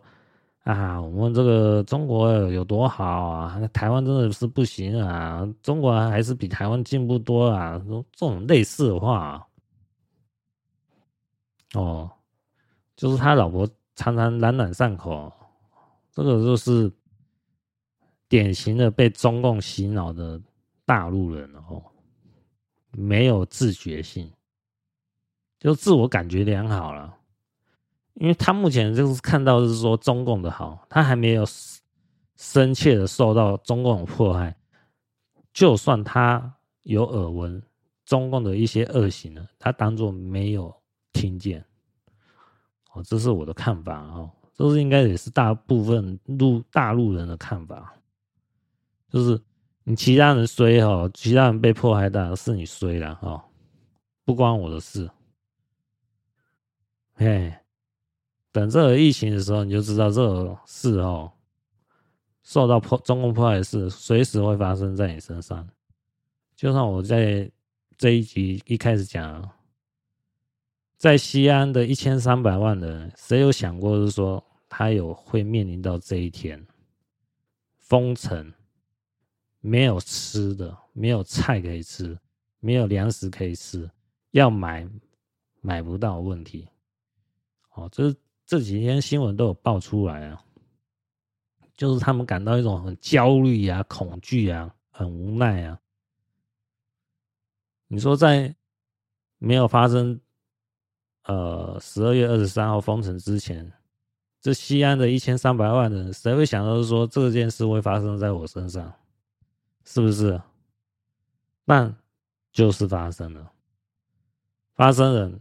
[0.63, 9.47] 啊，我们这个中国有多好啊，台湾真的是不行啊，中国还是比台湾进步多啊，这种类似的话，
[11.75, 12.11] 哦，
[12.97, 13.65] 就是他老婆
[13.95, 15.31] 常常懒懒上口，
[16.11, 16.91] 这个就是
[18.27, 20.37] 典型的被中共洗脑的
[20.83, 21.81] 大陆人哦，
[22.91, 24.29] 没有自觉性，
[25.57, 27.13] 就自我感觉良好了。
[28.19, 31.45] 因为他目前就是看到是说中共的好，他还没有
[32.35, 34.55] 深切的受到中共的迫害。
[35.53, 37.61] 就算他有耳闻
[38.05, 40.75] 中共的一些恶行呢，他当作没有
[41.13, 41.63] 听见。
[42.93, 47.93] 哦，这是我的看法哦，这是应该也是大部分陆大陆人的看法。
[49.09, 49.39] 就是
[49.83, 53.43] 你其他人衰哦，其他人被迫害的是你衰了哦，
[54.25, 55.07] 不关我的事。
[57.13, 57.53] 嘿。
[58.57, 61.31] 等这个疫情的时候，你就知道这个事哦，
[62.41, 65.69] 受到迫中共迫害的事，随时会发生在你身上。
[66.55, 67.51] 就像我在
[67.99, 69.47] 这一集一开始讲，
[70.97, 76.65] 在西安的一千三百万人，谁有想过是说他有会面临到这一天，
[77.77, 78.51] 封城，
[79.59, 82.17] 没有吃的，没有菜可以吃，
[82.59, 83.87] 没有粮食可以吃，
[84.31, 84.89] 要买
[85.61, 86.67] 买不到问题。
[87.75, 88.15] 哦，这是。
[88.47, 90.41] 这几天新闻都有爆出来啊，
[91.75, 95.77] 就是他们感到一种很焦虑啊、恐惧啊、很无奈啊。
[97.89, 98.55] 你说在
[99.37, 100.17] 没有发生
[101.25, 103.69] 呃十二月二十三号封城之前，
[104.39, 108.93] 这西安的一千三百万人，谁会想到说这件事会发生在我身上？
[109.83, 110.41] 是不是？
[111.65, 111.93] 但
[112.53, 113.51] 就是发生了，
[114.73, 115.39] 发生了。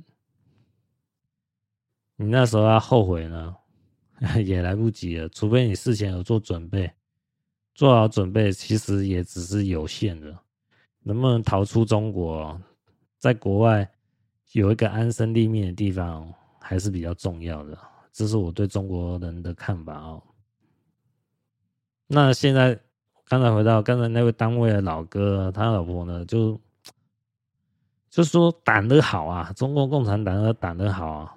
[2.17, 3.55] 你那时候要后悔呢，
[4.45, 5.29] 也来不及了。
[5.29, 6.91] 除非你事前有做准备，
[7.75, 10.35] 做好准备，其实也只是有限的。
[11.03, 12.61] 能不能逃出中国，
[13.19, 13.89] 在国外
[14.53, 17.79] 有一个安身立命的地方，还是比较重要的。
[18.13, 20.23] 这是我对中国人的看法哦。
[22.07, 22.81] 那现在
[23.29, 26.59] 刚才回到刚才那位单位的老哥，他老婆呢，就
[28.09, 31.36] 就说挡得好啊，中国共产党挡得好啊。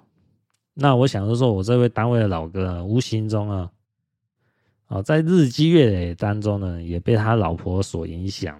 [0.74, 3.70] 那我想就说，我这位单位的老哥，无形中啊，
[4.86, 8.58] 啊，在日积月累当中呢，也被他老婆所影响，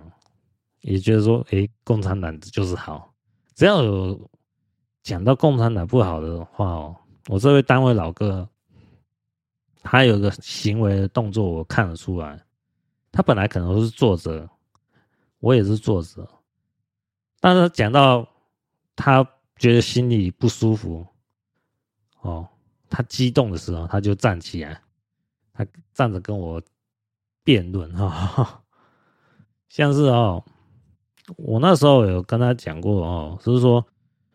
[0.80, 3.14] 也觉得说，诶，共产党就是好。
[3.54, 4.30] 只要有
[5.02, 6.96] 讲到共产党不好的话哦，
[7.28, 8.46] 我这位单位老哥，
[9.82, 12.42] 他有个行为的动作，我看得出来，
[13.12, 14.48] 他本来可能都是坐着，
[15.38, 16.28] 我也是坐着，
[17.40, 18.28] 但是讲到
[18.94, 21.06] 他觉得心里不舒服。
[22.22, 22.46] 哦，
[22.88, 24.80] 他激动的时候，他就站起来，
[25.54, 26.60] 他站着跟我
[27.42, 28.62] 辩论哈，
[29.70, 30.44] 像是哦，
[31.36, 33.82] 我那时候有跟他讲过哦，就是说，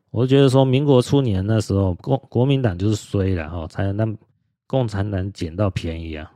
[0.09, 4.17] 我觉得说，民国初年那时候，国国民党就是衰了哈，才能让
[4.65, 6.31] 共产党捡到便宜啊。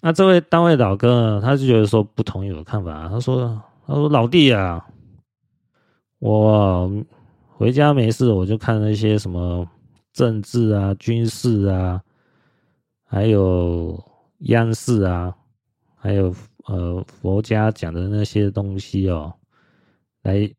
[0.00, 4.86] 那这位单位老哥，他就觉得说不同意我的看法，他说，他说老弟啊，
[6.20, 6.88] 我。
[7.62, 9.64] 回家没事，我就看那些什么
[10.12, 12.02] 政治啊、军事啊，
[13.04, 14.02] 还有
[14.40, 15.32] 央视啊，
[15.94, 16.34] 还有
[16.64, 19.32] 呃佛家讲的那些东西哦，
[20.22, 20.52] 来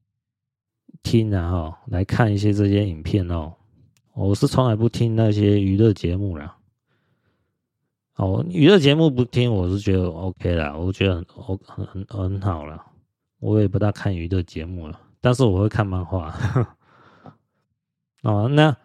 [1.04, 3.54] 听啊哈，来看一些这些影片哦。
[4.14, 6.56] 我是从来不听那些娱乐节目啦。
[8.16, 11.26] 哦，娱乐节目不听，我是觉得 OK 啦，我觉得很
[11.66, 12.82] 很很很好啦。
[13.42, 16.34] 我也不大看娱乐节目了，但是我会看漫画。
[18.24, 18.76] 哦，那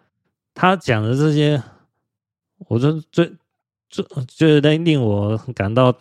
[0.53, 1.61] 他讲的这些，
[2.67, 3.33] 我就最
[3.89, 5.93] 最最令令我感到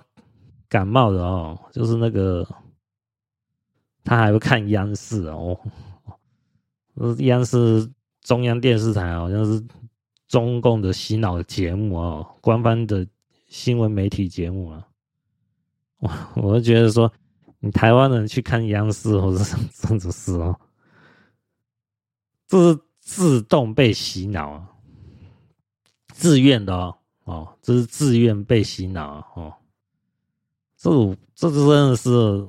[0.68, 2.46] 感冒的哦，就是那个
[4.04, 5.58] 他还会看央视哦，
[7.18, 7.90] 央视
[8.22, 9.64] 中央电视台好像是
[10.26, 13.06] 中共的洗脑节目哦，官方的
[13.46, 14.88] 新闻媒体节目啊，
[15.98, 17.10] 我我就觉得说，
[17.60, 20.58] 你台湾人去看央视或者甚至是哦，
[22.48, 22.78] 这是
[23.08, 24.68] 自动被洗脑啊，
[26.08, 29.54] 自愿的哦，哦，这是自愿被洗脑，哦，
[30.76, 30.90] 这
[31.34, 32.46] 这真的是，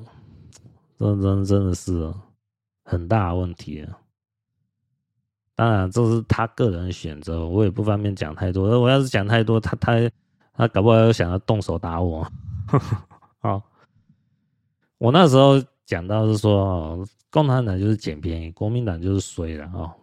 [0.98, 2.14] 真真真的是
[2.84, 3.98] 很大的问题啊。
[5.56, 8.82] 当然，这是他个人的选择，我也不方便讲太多。
[8.82, 10.12] 我要是讲太多，他他
[10.52, 12.30] 他搞不好又想要动手打我。
[13.40, 13.64] 好，
[15.00, 15.54] 我那时候
[15.86, 19.96] 讲到是说，共产党就是捡便宜，国民党就是衰了哦。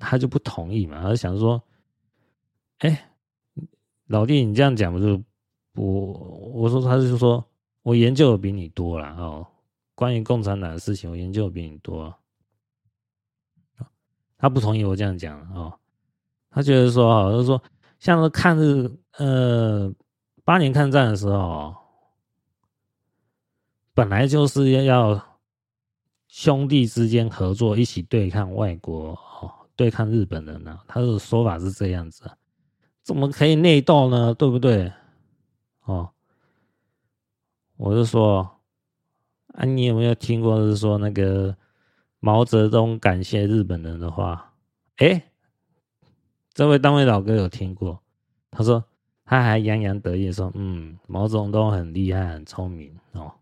[0.00, 1.62] 他就不同意嘛，他就想说，
[2.78, 3.12] 哎，
[4.06, 5.22] 老弟，你这样讲不就
[5.74, 6.12] 我？
[6.52, 7.44] 我说他就说
[7.82, 9.46] 我研究的比你多了哦，
[9.94, 12.12] 关于共产党的事情，我研究的比你多。
[14.36, 15.78] 他不同意我这样讲哦，
[16.50, 17.62] 他觉得说哦，就是说，
[17.98, 19.92] 像是抗日呃
[20.44, 21.76] 八年抗战的时候，
[23.92, 25.38] 本来就是要要
[26.26, 30.78] 兄弟之间合作，一起对抗外国哦，对抗日本人呢。
[30.86, 32.30] 他的说法是这样子，
[33.02, 34.34] 怎么可以内斗呢？
[34.34, 34.92] 对不对？
[35.84, 36.10] 哦，
[37.78, 38.60] 我是说，
[39.54, 41.56] 啊，你有没有听过是说那个？
[42.22, 44.52] 毛泽东感谢日本人的话，
[44.96, 45.30] 哎，
[46.52, 47.98] 这位单位老哥有听过？
[48.50, 48.84] 他说
[49.24, 53.32] 他还洋洋得意说：“嗯，毛泽东很厉害，很聪明哦，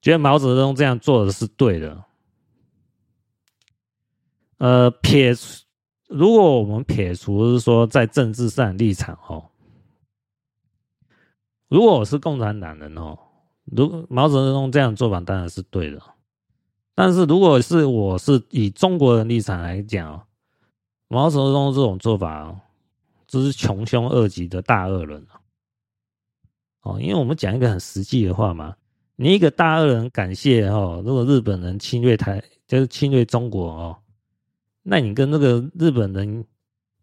[0.00, 2.04] 觉得毛泽东这样做的是对的。”
[4.62, 5.64] 呃，撇除
[6.06, 9.44] 如果我们撇除是说在政治上立场哦，
[11.66, 13.18] 如果我是共产党人哦，
[13.64, 16.00] 如毛泽东这样做法当然是对的。
[16.94, 20.24] 但是，如果是我是以中国人立场来讲，
[21.08, 22.56] 毛泽东这种做法，
[23.26, 25.26] 这是穷凶恶极的大恶人
[26.82, 28.76] 哦，因为我们讲一个很实际的话嘛，
[29.16, 33.98] 你一个大恶人感谢哦，如果日本人侵略台，就是侵略中国哦，
[34.82, 36.44] 那你跟那个日本人，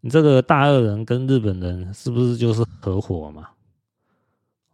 [0.00, 3.48] 你这个大恶人跟日本人是不是就是合伙嘛？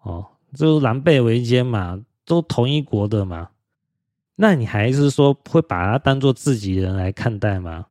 [0.02, 3.50] 哦，就狼狈为奸嘛，都同一国的嘛。
[4.34, 7.86] 那你还是说会把他当做自己人来看待吗？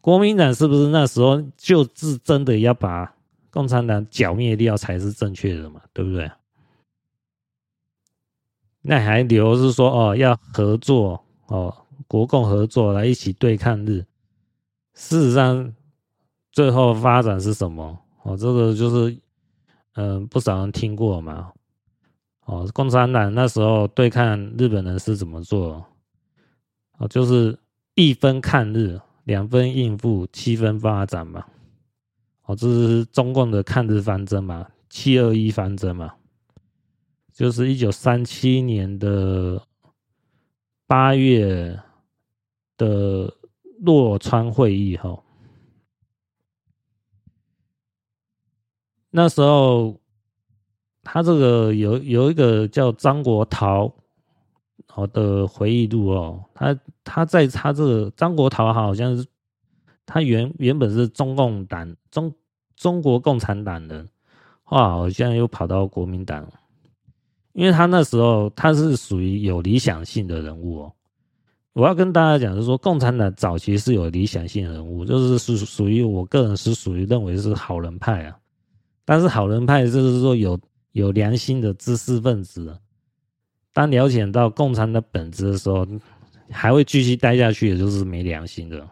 [0.00, 3.14] 国民党是不是那时候就是真的要把
[3.50, 5.80] 共产党剿灭掉才是正确的嘛？
[5.92, 6.30] 对不对？
[8.82, 11.74] 那还留是说哦要合作哦，
[12.06, 14.04] 国共合作来一起对抗日。
[14.96, 15.72] 事实上，
[16.50, 17.96] 最后发展是什么？
[18.22, 19.16] 哦，这个就是
[19.92, 21.52] 嗯，不少人听过嘛。
[22.46, 25.84] 哦，共产党那时候对抗日本人是怎么做？
[26.98, 27.58] 哦，就是
[27.94, 31.44] 一分抗日，两分应付，七分发展嘛。
[32.44, 36.14] 哦，这是中共的抗日方针嘛，七二一方针嘛，
[37.34, 39.60] 就是一九三七年的
[40.86, 41.78] 八月
[42.78, 43.34] 的
[43.80, 45.22] 洛川会议哈。
[49.10, 50.00] 那时候。
[51.08, 53.92] 他这个有有一个叫张国焘
[54.88, 59.24] 好的回忆录哦，他他在他这个张国焘好像是
[60.04, 62.34] 他原原本是中共党中
[62.74, 64.04] 中国共产党的，
[64.64, 66.44] 后来好像又跑到国民党，
[67.52, 70.95] 因为他那时候他是属于有理想性的人物哦。
[71.76, 78.36] 我要跟大家讲，就是说共产党早期是有理想性人物，就是是属于我个人是属于认为是好人派啊，
[79.04, 80.58] 但是好人派就是说有。
[80.92, 82.74] 有良心的知识分子，
[83.74, 85.86] 当了解到共产的本质的时候，
[86.50, 88.82] 还会继续待下去，也就是没良心的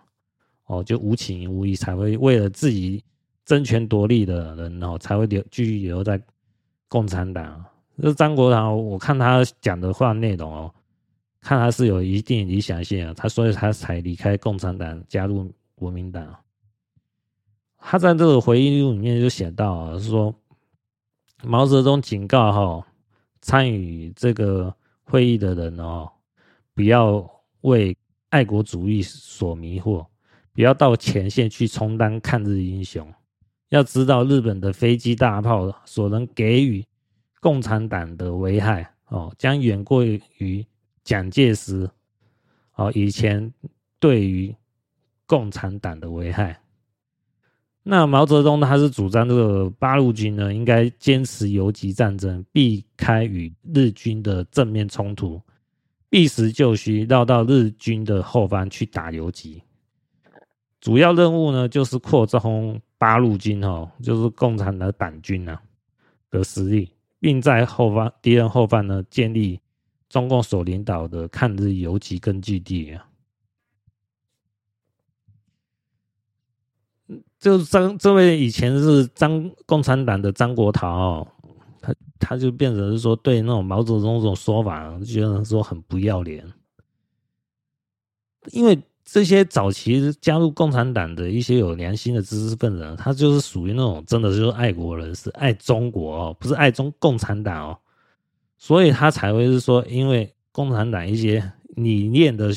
[0.66, 3.02] 哦，就无情无义，才会为了自己
[3.46, 6.20] 争权夺利的人哦，才会留继续留在
[6.88, 7.64] 共产党。
[8.02, 10.74] 这张国焘，我看他讲的话内容哦，
[11.44, 16.34] 看他是有一定理想性啊，他所以他才离开共产党，加入国民党。
[17.78, 20.34] 他在这个回忆录里面就写到啊，说。
[21.46, 22.86] 毛泽东警告哈，
[23.42, 26.10] 参与这个会议的人哦，
[26.72, 27.30] 不要
[27.60, 27.94] 为
[28.30, 30.06] 爱国主义所迷惑，
[30.54, 33.06] 不要到前线去充当抗日英雄。
[33.68, 36.82] 要知道日本的飞机大炮所能给予
[37.40, 40.66] 共产党的危害哦，将远过于
[41.04, 41.88] 蒋介石
[42.74, 43.52] 哦以前
[44.00, 44.54] 对于
[45.26, 46.58] 共产党的危害。
[47.86, 55.38] 那毛泽东他是主张这个八路军呢，应该坚持游击战争，避开与日军的正面冲突，
[56.08, 59.62] 避实就虚，绕到日军的后方去打游击。
[60.80, 65.60] 主要任务呢，就是扩充八路军哦，就是共产的党军啊
[66.30, 66.90] 的实力，
[67.20, 69.60] 并在后方敌人后方呢建立
[70.14, 73.04] 中共所领导的抗日游击根据地啊。
[77.40, 81.26] 就张这位以前是张共产党的张国焘，
[81.80, 86.46] 他他就变成是说对那种毛泽东这种说法，觉得说很不要脸。
[88.52, 97.78] 因为这些早期加入共产党的一些有良心的知识分子，他就是属于那种真的就是爱国人士，爱中国哦，不是爱中共产党哦，
[98.64, 102.50] 所以他才会是说，因为共产党一些理念的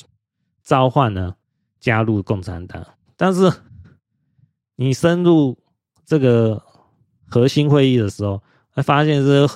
[0.64, 1.36] 召唤呢，
[1.82, 2.82] 加入共产党，
[3.18, 3.52] 但是。
[4.80, 5.58] 你深入
[6.06, 6.62] 这个
[7.28, 8.40] 核心会议的时候，
[8.70, 9.50] 会发现是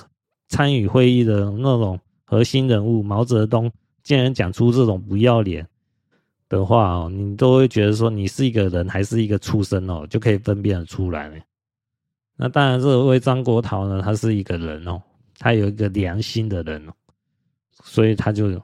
[0.48, 3.70] 参与会议的那种核心人物毛泽东，
[4.02, 5.64] 竟然讲出这种不要脸
[6.48, 11.30] 的话哦，你都会觉得说你是一个人还是一个畜生哦，就可以分辨得出来。
[12.34, 15.00] 那当然，这位张国焘呢，他是一个人哦，
[15.42, 16.88] 他有一个良心的人，
[17.82, 18.62] 所以他就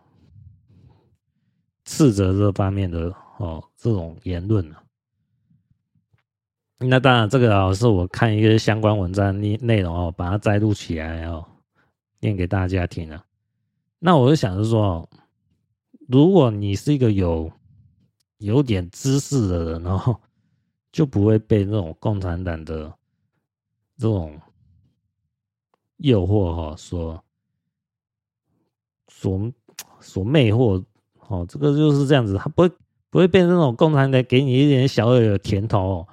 [1.85, 4.65] 斥责这方面的哦这种言论
[6.79, 11.45] 那当然，这个啊是我看一个相关文章内内容哦，把它摘录起来哦，
[12.21, 13.25] 念给大家听了。
[13.99, 15.11] 那我就想着说，
[16.07, 17.51] 如果你是一个有
[18.37, 20.21] 有点知识的人哦，
[20.93, 22.95] 就不会被那种共产党的
[23.97, 24.41] 这种
[25.99, 27.23] 诱惑哈所
[29.09, 29.53] 所
[30.01, 30.83] 所魅惑
[31.29, 32.69] 哦，这个就是这样子，他不会
[33.11, 36.07] 不会被那种共产党给你一点小小的甜头。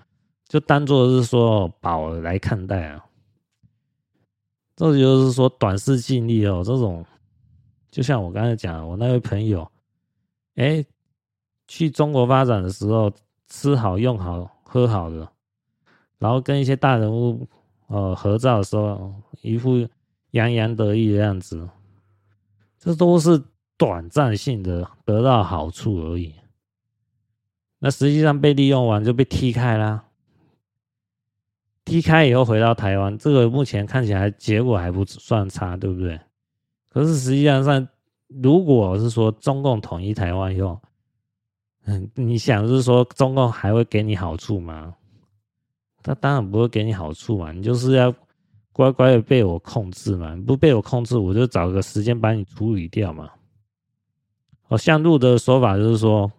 [0.47, 3.03] 就当做是说宝来看待啊，
[4.75, 6.61] 这就是说短视近利哦。
[6.63, 7.03] 这种
[7.89, 9.67] 就像我刚才讲，我那位朋友，
[10.55, 10.85] 哎，
[11.67, 13.11] 去中国发展的时候，
[13.47, 15.27] 吃好、用好、喝好的，
[16.19, 17.47] 然后跟一些大人物
[17.87, 19.87] 呃合照的时候，一副
[20.31, 21.69] 洋洋得意的样子，
[22.77, 23.41] 这都是
[23.77, 26.33] 短暂性的得到好处而已。
[27.79, 30.05] 那实际上被利用完就被踢开啦。
[31.83, 36.19] 踢开以后回到台湾，这个目前看起来结果还不算差，对不对？
[36.89, 37.87] 可是实际上上，
[38.27, 40.81] 如果是说中共统一台湾以后，
[41.83, 44.95] 嗯，你想是说中共还会给你好处吗？
[46.05, 48.13] 他当然不会给你好处嘛，你就是要
[48.71, 53.27] 乖乖的被我控制嘛，不被我控制，我就找个时间把你处理掉嘛。
[54.67, 56.31] 哦，向路的说法就是说，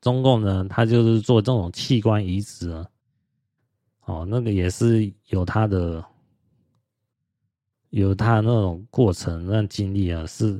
[0.00, 2.86] 中共呢，他就是做这种器官移植啊。
[4.06, 6.02] 哦，那个也是有他的，
[7.90, 10.58] 有他那种过程、那经历啊，是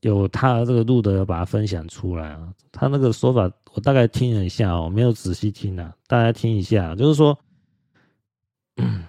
[0.00, 2.52] 有他这个路的要把它分享出来啊。
[2.70, 7.38] 他那个说法，我大概听了一下哦，没有仔细听啊，大家听一下，就是说，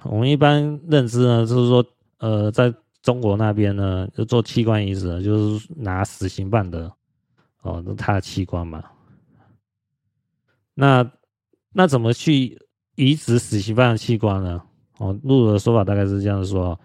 [0.04, 1.86] 我们一般认知呢，就是说，
[2.20, 6.92] 呃，在中国那边呢，就做器官移植，就是拿死刑犯的，
[7.62, 8.84] 哦，他的器官嘛。
[10.74, 11.12] 那
[11.74, 12.58] 那怎么去？
[12.96, 14.62] 移植死刑犯的器官呢？
[14.98, 16.78] 哦，路的说法大概是这样说：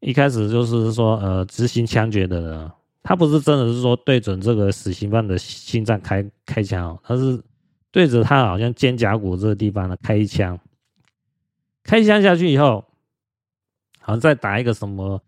[0.00, 2.70] 一开始就是说，呃，执行枪决的人，
[3.02, 7.42] 他不是真的是说对准这个死刑犯的心脏开开枪，他是
[7.90, 10.58] 对着他好像肩胛骨这个地方呢开一枪，
[11.82, 12.84] 开枪下去以后，
[14.00, 15.22] 好像再打一个什么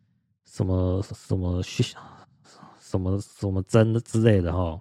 [0.44, 1.82] 什么什么血
[2.80, 4.80] 什么什么针之类的哈，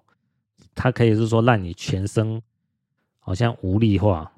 [0.75, 2.41] 他可以是说让你全身
[3.19, 4.31] 好像无力化。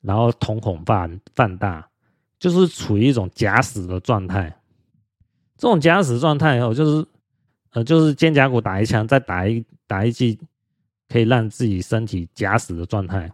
[0.00, 1.90] 然后瞳孔放放大，
[2.38, 4.57] 就是处于一种假死的状态。
[5.58, 7.06] 这种假死状态哦，就是
[7.72, 10.38] 呃，就是肩胛骨打一枪，再打一打一剂，
[11.08, 13.30] 可以让自己身体假死的状态。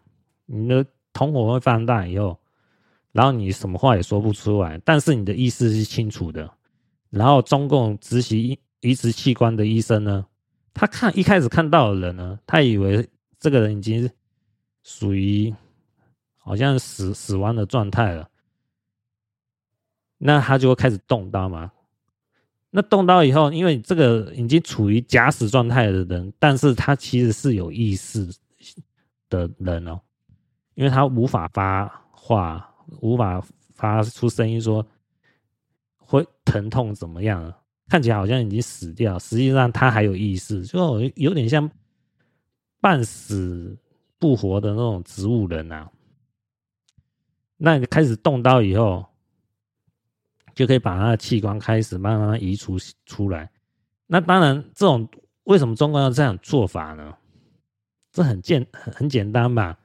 [0.47, 2.37] 你的瞳孔会放大以后，
[3.13, 6.51] 然后你什么话也说不出来，但是你的意识是清楚的。
[7.11, 10.27] 然后中共执行移植器官的医生呢，
[10.73, 14.11] 他看一开始看到的人呢，他以为这个人已经
[14.83, 15.55] 属于。
[16.47, 18.29] 好像死死亡的状态了，
[20.19, 21.73] 那他就会开始动刀嘛。
[22.77, 28.29] 那动刀以后，因为这个已经处于假死状态的人，但是他其实是有意识
[29.29, 30.01] 的人哦，
[30.75, 32.69] 因为他无法发话，
[33.01, 33.41] 无法
[33.75, 34.85] 发出声音说
[35.97, 37.55] 会疼痛怎么样，
[37.89, 41.71] 看起来好像已经死掉，实际上他还有意识，就有点像
[42.81, 43.79] 半死
[44.19, 45.89] 不活的那种植物人啊。
[47.57, 49.07] 那你开始动刀以后，
[50.55, 52.77] 就可以把他的器官开始慢慢移除
[53.07, 53.51] 出来。
[54.07, 55.09] 那当然，这种
[55.45, 57.15] 为什么中国要这样做法呢？
[58.13, 59.79] 这很简很简单吧？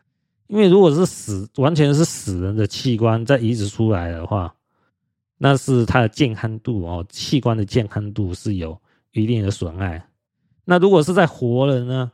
[0.48, 4.54] 因为如果是死完全是死人的器官再移植出来的话，
[5.38, 8.80] 那是它的健康度哦，器官的健康度是有
[9.12, 10.08] 一定的损害。
[10.66, 12.12] 那如果是在活人呢？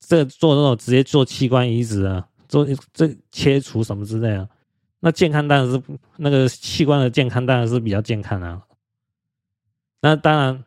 [0.00, 4.48] 这做那种直接做器官移植啊，做这切除什么之类的，
[5.00, 5.82] 那健康当然是
[6.16, 8.62] 那个器官的健康当然是比较健康啊。
[10.00, 10.64] 那当然，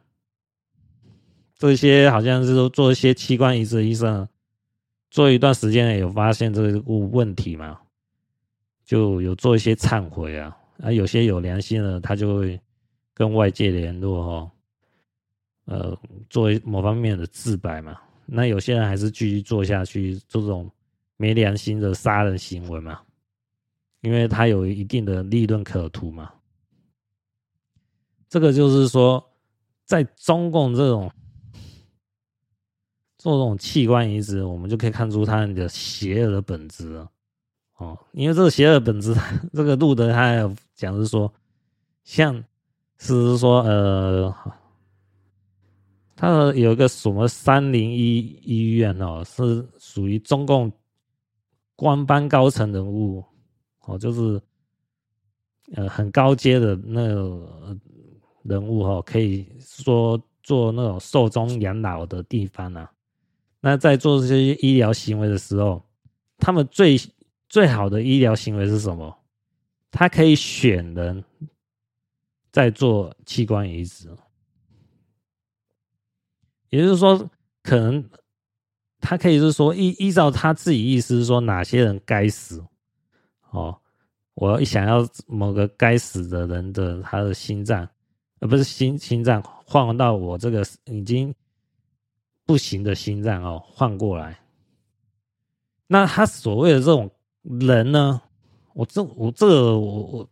[1.58, 4.28] 这些好像是说做一些器官移植的医生，
[5.10, 7.80] 做一段时间有发现这个问题嘛，
[8.86, 10.58] 就有做一些忏悔啊。
[10.80, 12.60] 啊，有些有良心的，他就会
[13.14, 14.52] 跟外界联络哦，
[15.66, 17.96] 呃，做某方面的自白嘛。
[18.26, 20.72] 那有些人还是继续做下去，这种
[21.18, 23.00] 没良心的杀人行为嘛，
[24.02, 26.32] 因为他有一定的利润可图嘛。
[28.30, 29.24] 这个就是说，
[29.86, 31.12] 在中共这种
[33.18, 37.12] 做这种器官移植，我们就可以看出他的邪恶的本质了。
[37.78, 39.14] 哦，因为这个邪恶本质，
[39.54, 41.32] 这个路德他讲是说，
[42.04, 42.44] 像
[42.98, 44.34] 是说呃，
[46.16, 50.72] 他有一个什么三零一医院哦，是属于中共
[51.76, 53.26] 官方高层人物
[53.82, 54.42] 哦，就是
[55.74, 57.78] 呃很高阶的那个
[58.44, 62.92] 人物哈，可以说做那种寿终养老的地方啊。
[63.60, 65.84] 那在做这些医疗行为的时候，
[66.38, 67.00] 他们最
[67.48, 69.16] 最好的医疗行为是什么？
[69.92, 71.24] 他可以选人
[72.50, 74.10] 在做器官移植，
[76.70, 77.30] 也就是说，
[77.62, 78.10] 可能
[79.00, 82.64] 他可以是说依依照他自己意思是说哪些人该死
[83.52, 83.78] 哦，
[84.34, 87.88] 我一想要某个该死的人的他的心脏，
[88.42, 91.34] 而不是心心脏换到我这个已经
[92.46, 94.40] 不行的心脏哦，换过来，
[95.88, 97.10] 那他所谓的这种。
[97.44, 98.22] 人呢？
[98.74, 100.30] 我这我这个我我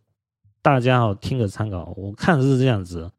[0.62, 3.10] 大家好听个参考，我看是这样子，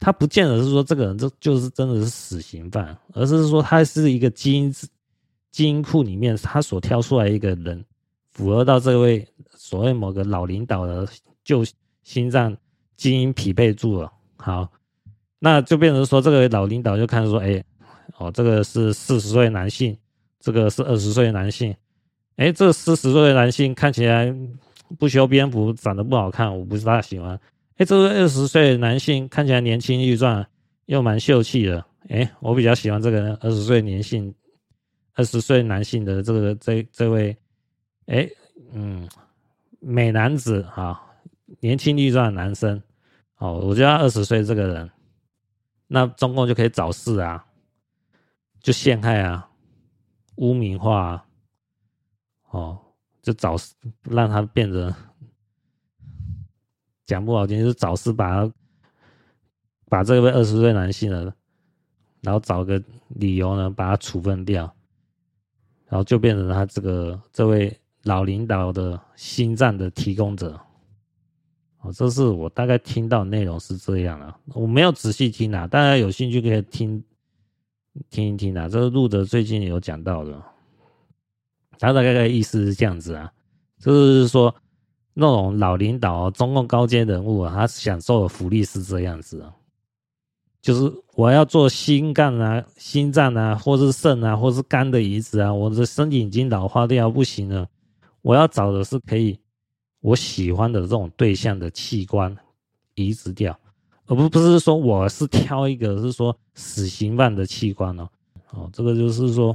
[0.00, 4.72] 他不见得是说这个人这就是真的是死刑犯，而是说他是一个基因
[5.50, 7.84] 基因库里面他所挑出来一个人，
[8.34, 11.08] 符合到这位所谓某个老领导的
[11.42, 11.64] 旧
[12.02, 12.54] 心脏
[12.96, 14.70] 基因匹配住了，好，
[15.38, 17.64] 那就变成说这个老领导就看说，哎，
[18.18, 19.96] 哦，这个是四十岁男性，
[20.38, 21.74] 这个是二十岁男性。
[22.36, 24.34] 哎，这四十岁的男性看起来
[24.98, 27.38] 不修边幅，长得不好看，我不是太喜欢。
[27.76, 30.44] 哎，这个二十岁男性看起来年轻力壮，
[30.86, 31.84] 又蛮秀气的。
[32.08, 34.34] 哎，我比较喜欢这个二十岁年性，
[35.14, 37.36] 二十岁男性的这个这这位，
[38.06, 38.28] 哎，
[38.72, 39.08] 嗯，
[39.80, 41.00] 美男子啊，
[41.60, 42.82] 年轻力壮的男生。
[43.36, 44.90] 哦，我觉得二十岁这个人，
[45.86, 47.44] 那中共就可以找事啊，
[48.60, 49.50] 就陷害啊，
[50.36, 51.26] 污名化啊。
[52.50, 52.78] 哦，
[53.20, 54.94] 就找事让他变得
[57.06, 58.52] 讲不好听，就是找事把他
[59.88, 61.34] 把这位二十岁男性呢，
[62.20, 64.64] 然后找个理由呢把他处分掉，
[65.86, 70.58] 然后就变成他这个这位老领导的心脏的提供者。
[71.80, 77.04] 哦，这是我大概听到内容是这样啊，我没有仔细听啊，大家有兴趣可以听
[78.08, 80.42] 听一听啊，这是路德最近有讲到的。
[81.78, 83.30] 他大概的意思是这样子啊，
[83.78, 84.54] 就是说
[85.12, 89.52] 那种老领导、中共高阶人物啊，他享受的福利是这样子啊，
[90.62, 97.68] 就是我要做心脏啊、心脏啊，或是肾啊，或是肝的移植啊，我的身体已经老化掉不行了，
[98.24, 99.38] 我要找的是可以
[100.00, 102.34] 我喜欢的这种对象的器官
[102.94, 103.58] 移植掉，
[104.06, 108.08] 而不不是说我是挑一个是说死刑犯的器官哦，
[108.52, 109.54] 哦，这个就是说。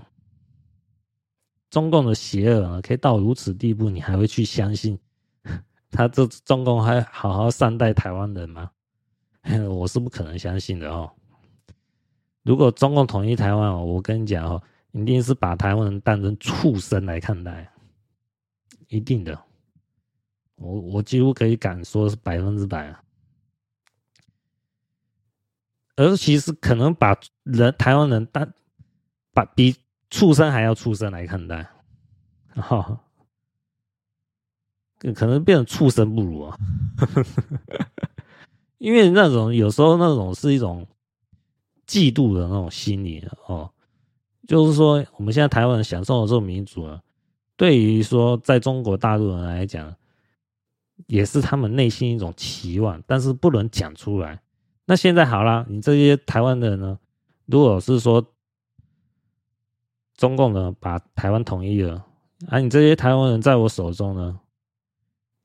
[1.72, 4.98] 中共的邪恶啊，可以到如此地步，你还会去相信
[5.92, 8.72] 他这中共还好好善待台湾人吗？
[9.70, 11.12] 我是不可能相信的哦。
[12.42, 14.60] 如果中共统一台湾哦，我跟你讲哦，
[14.94, 17.72] 一定是把台湾人当成畜生来看待，
[18.90, 19.42] 一定的。
[20.56, 23.02] 我我几乎可以敢说是百分之百啊。
[25.96, 28.54] 而其实可能把人台湾人当
[29.34, 29.76] 把比。
[30.12, 31.70] 畜生还要畜生来看待，
[32.56, 33.00] 哈，
[35.14, 36.58] 可能变成畜生不如啊，
[38.80, 40.88] 因为那种有时候那种是一种
[41.86, 43.72] 嫉妒的那种心理哦，
[44.48, 47.00] 就是说我们现在台湾人享受的这种民主啊，
[47.60, 49.94] 对于说在中国大陆人来讲，
[51.08, 54.40] 也是他们内心一种期望，但是不能讲出来。
[54.86, 56.98] 那现在好了，你这些台湾的人呢，
[57.46, 58.26] 如果是说。
[60.16, 62.06] 中共呢，把台湾统一了，
[62.50, 64.38] 啊，你这些台湾人在我手中呢，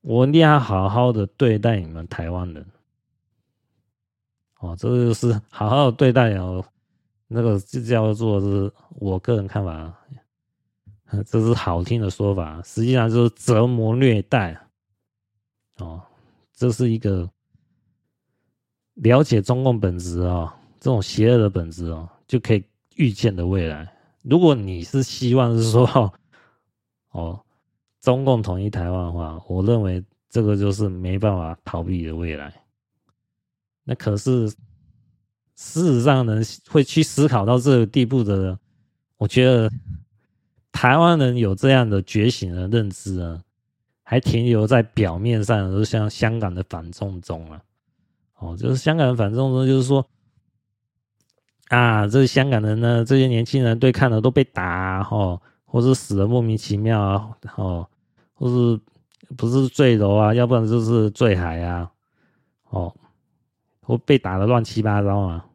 [0.01, 2.65] 我一定要好好的对待你们台湾人。
[4.59, 6.61] 哦，这就是好好对待哦，
[7.29, 8.69] 那个就叫做是
[8.99, 9.93] 我个人看法，
[11.27, 14.59] 这是好听的说法，实际上就是折磨虐待。
[15.77, 16.01] 哦，
[16.53, 17.29] 这是一个
[18.95, 22.63] 了解中共本质哦，这种邪恶的本质哦，就可以
[22.95, 23.93] 预见的未来。
[24.23, 26.13] 如果你是希望是说，
[27.11, 27.39] 哦，
[28.01, 32.53] 中共统一台湾的话，我认为这个就是没办法逃避的未来。
[33.83, 38.57] 那可是事实上能，会去思考到这个地步的，
[39.17, 39.71] 我觉得
[40.75, 43.41] 台湾人有这样的觉醒的认知啊。
[44.07, 47.59] 还停留在表面上，就像香港的反送中啊，
[48.37, 50.05] 哦，就是香港的反送中，就是说，
[51.69, 57.89] 啊，这香港人呢，这些年轻人对抗的都被打，哦，或是死的莫名其妙啊，哦，
[58.35, 58.79] 或是
[59.35, 61.91] 不是坠楼啊，要不然就是坠海啊，
[62.69, 62.95] 哦，
[63.81, 65.47] 或被打的乱七八糟啊，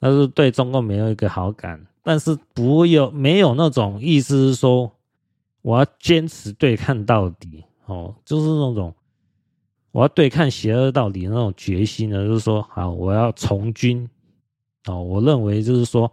[0.00, 4.92] 但是对中共没有一个好感，但是不有没有那种意思是说。
[5.64, 8.92] 我要坚持对抗到底，哦，就是那种
[9.92, 14.10] 我要对抗邪恶到底那种决心呢，就是说，好，我要从军，
[14.86, 16.10] 哦，我认为就是说，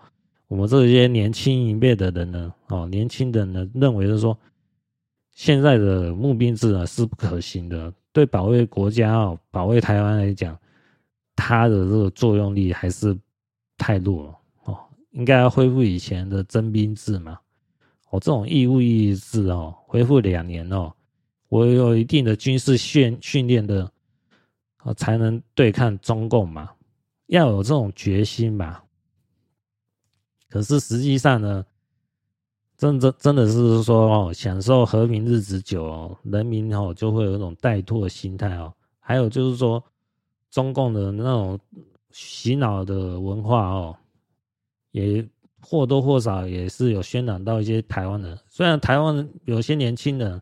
[0.47, 4.37] 我们这些年轻一辈的人呢，哦，年轻人呢，认为就是说，
[5.31, 10.55] 现在的募兵制呢是不可行的，对保卫国家哦，保卫台湾来讲，
[11.35, 13.17] 它的这个作用力还是
[13.79, 14.38] 太弱了，
[15.11, 17.39] 应该要恢复以前的征兵制嘛。
[18.09, 20.91] 哦，这种义务役制哦，恢复两年哦，
[21.47, 23.91] 我有一定的军事训训练的，
[24.83, 26.71] 哦，才能对抗中共嘛，
[27.27, 28.83] 要有这种决心吧。
[30.49, 31.63] 可是实际上呢，
[32.75, 38.73] 真真真的是说哦，享受和平日子久哦，人民哦就会有一种怠惰心态哦。
[38.99, 39.83] 还有就是说，
[40.49, 41.59] 中共的那种
[42.11, 43.97] 洗脑的文化哦，
[44.91, 45.27] 也。
[45.61, 50.41] 或多或少也是有渲染到一些台湾人，虽然台湾有些年轻人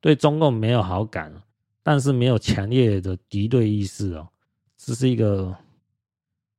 [0.00, 1.30] 对中共没有好感，
[1.82, 4.26] 但是没有强烈的敌对意识哦，
[4.78, 5.54] 这是一个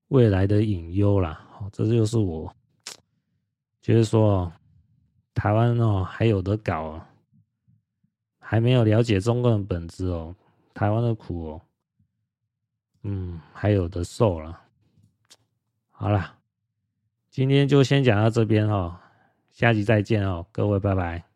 [0.10, 1.44] 未来的隐忧啦。
[1.72, 2.56] 这就是我
[3.82, 4.54] 觉得说，
[5.34, 7.10] 台湾哦还有得搞啊，
[8.38, 10.36] 还没有了解中共的本质哦，
[10.76, 11.62] 台湾的苦哦，
[13.02, 14.62] 嗯，还有得受了。
[15.90, 16.37] 好了。
[17.38, 18.96] 今天就先讲到这边哦，
[19.52, 21.27] 下集再见哦，各位拜拜。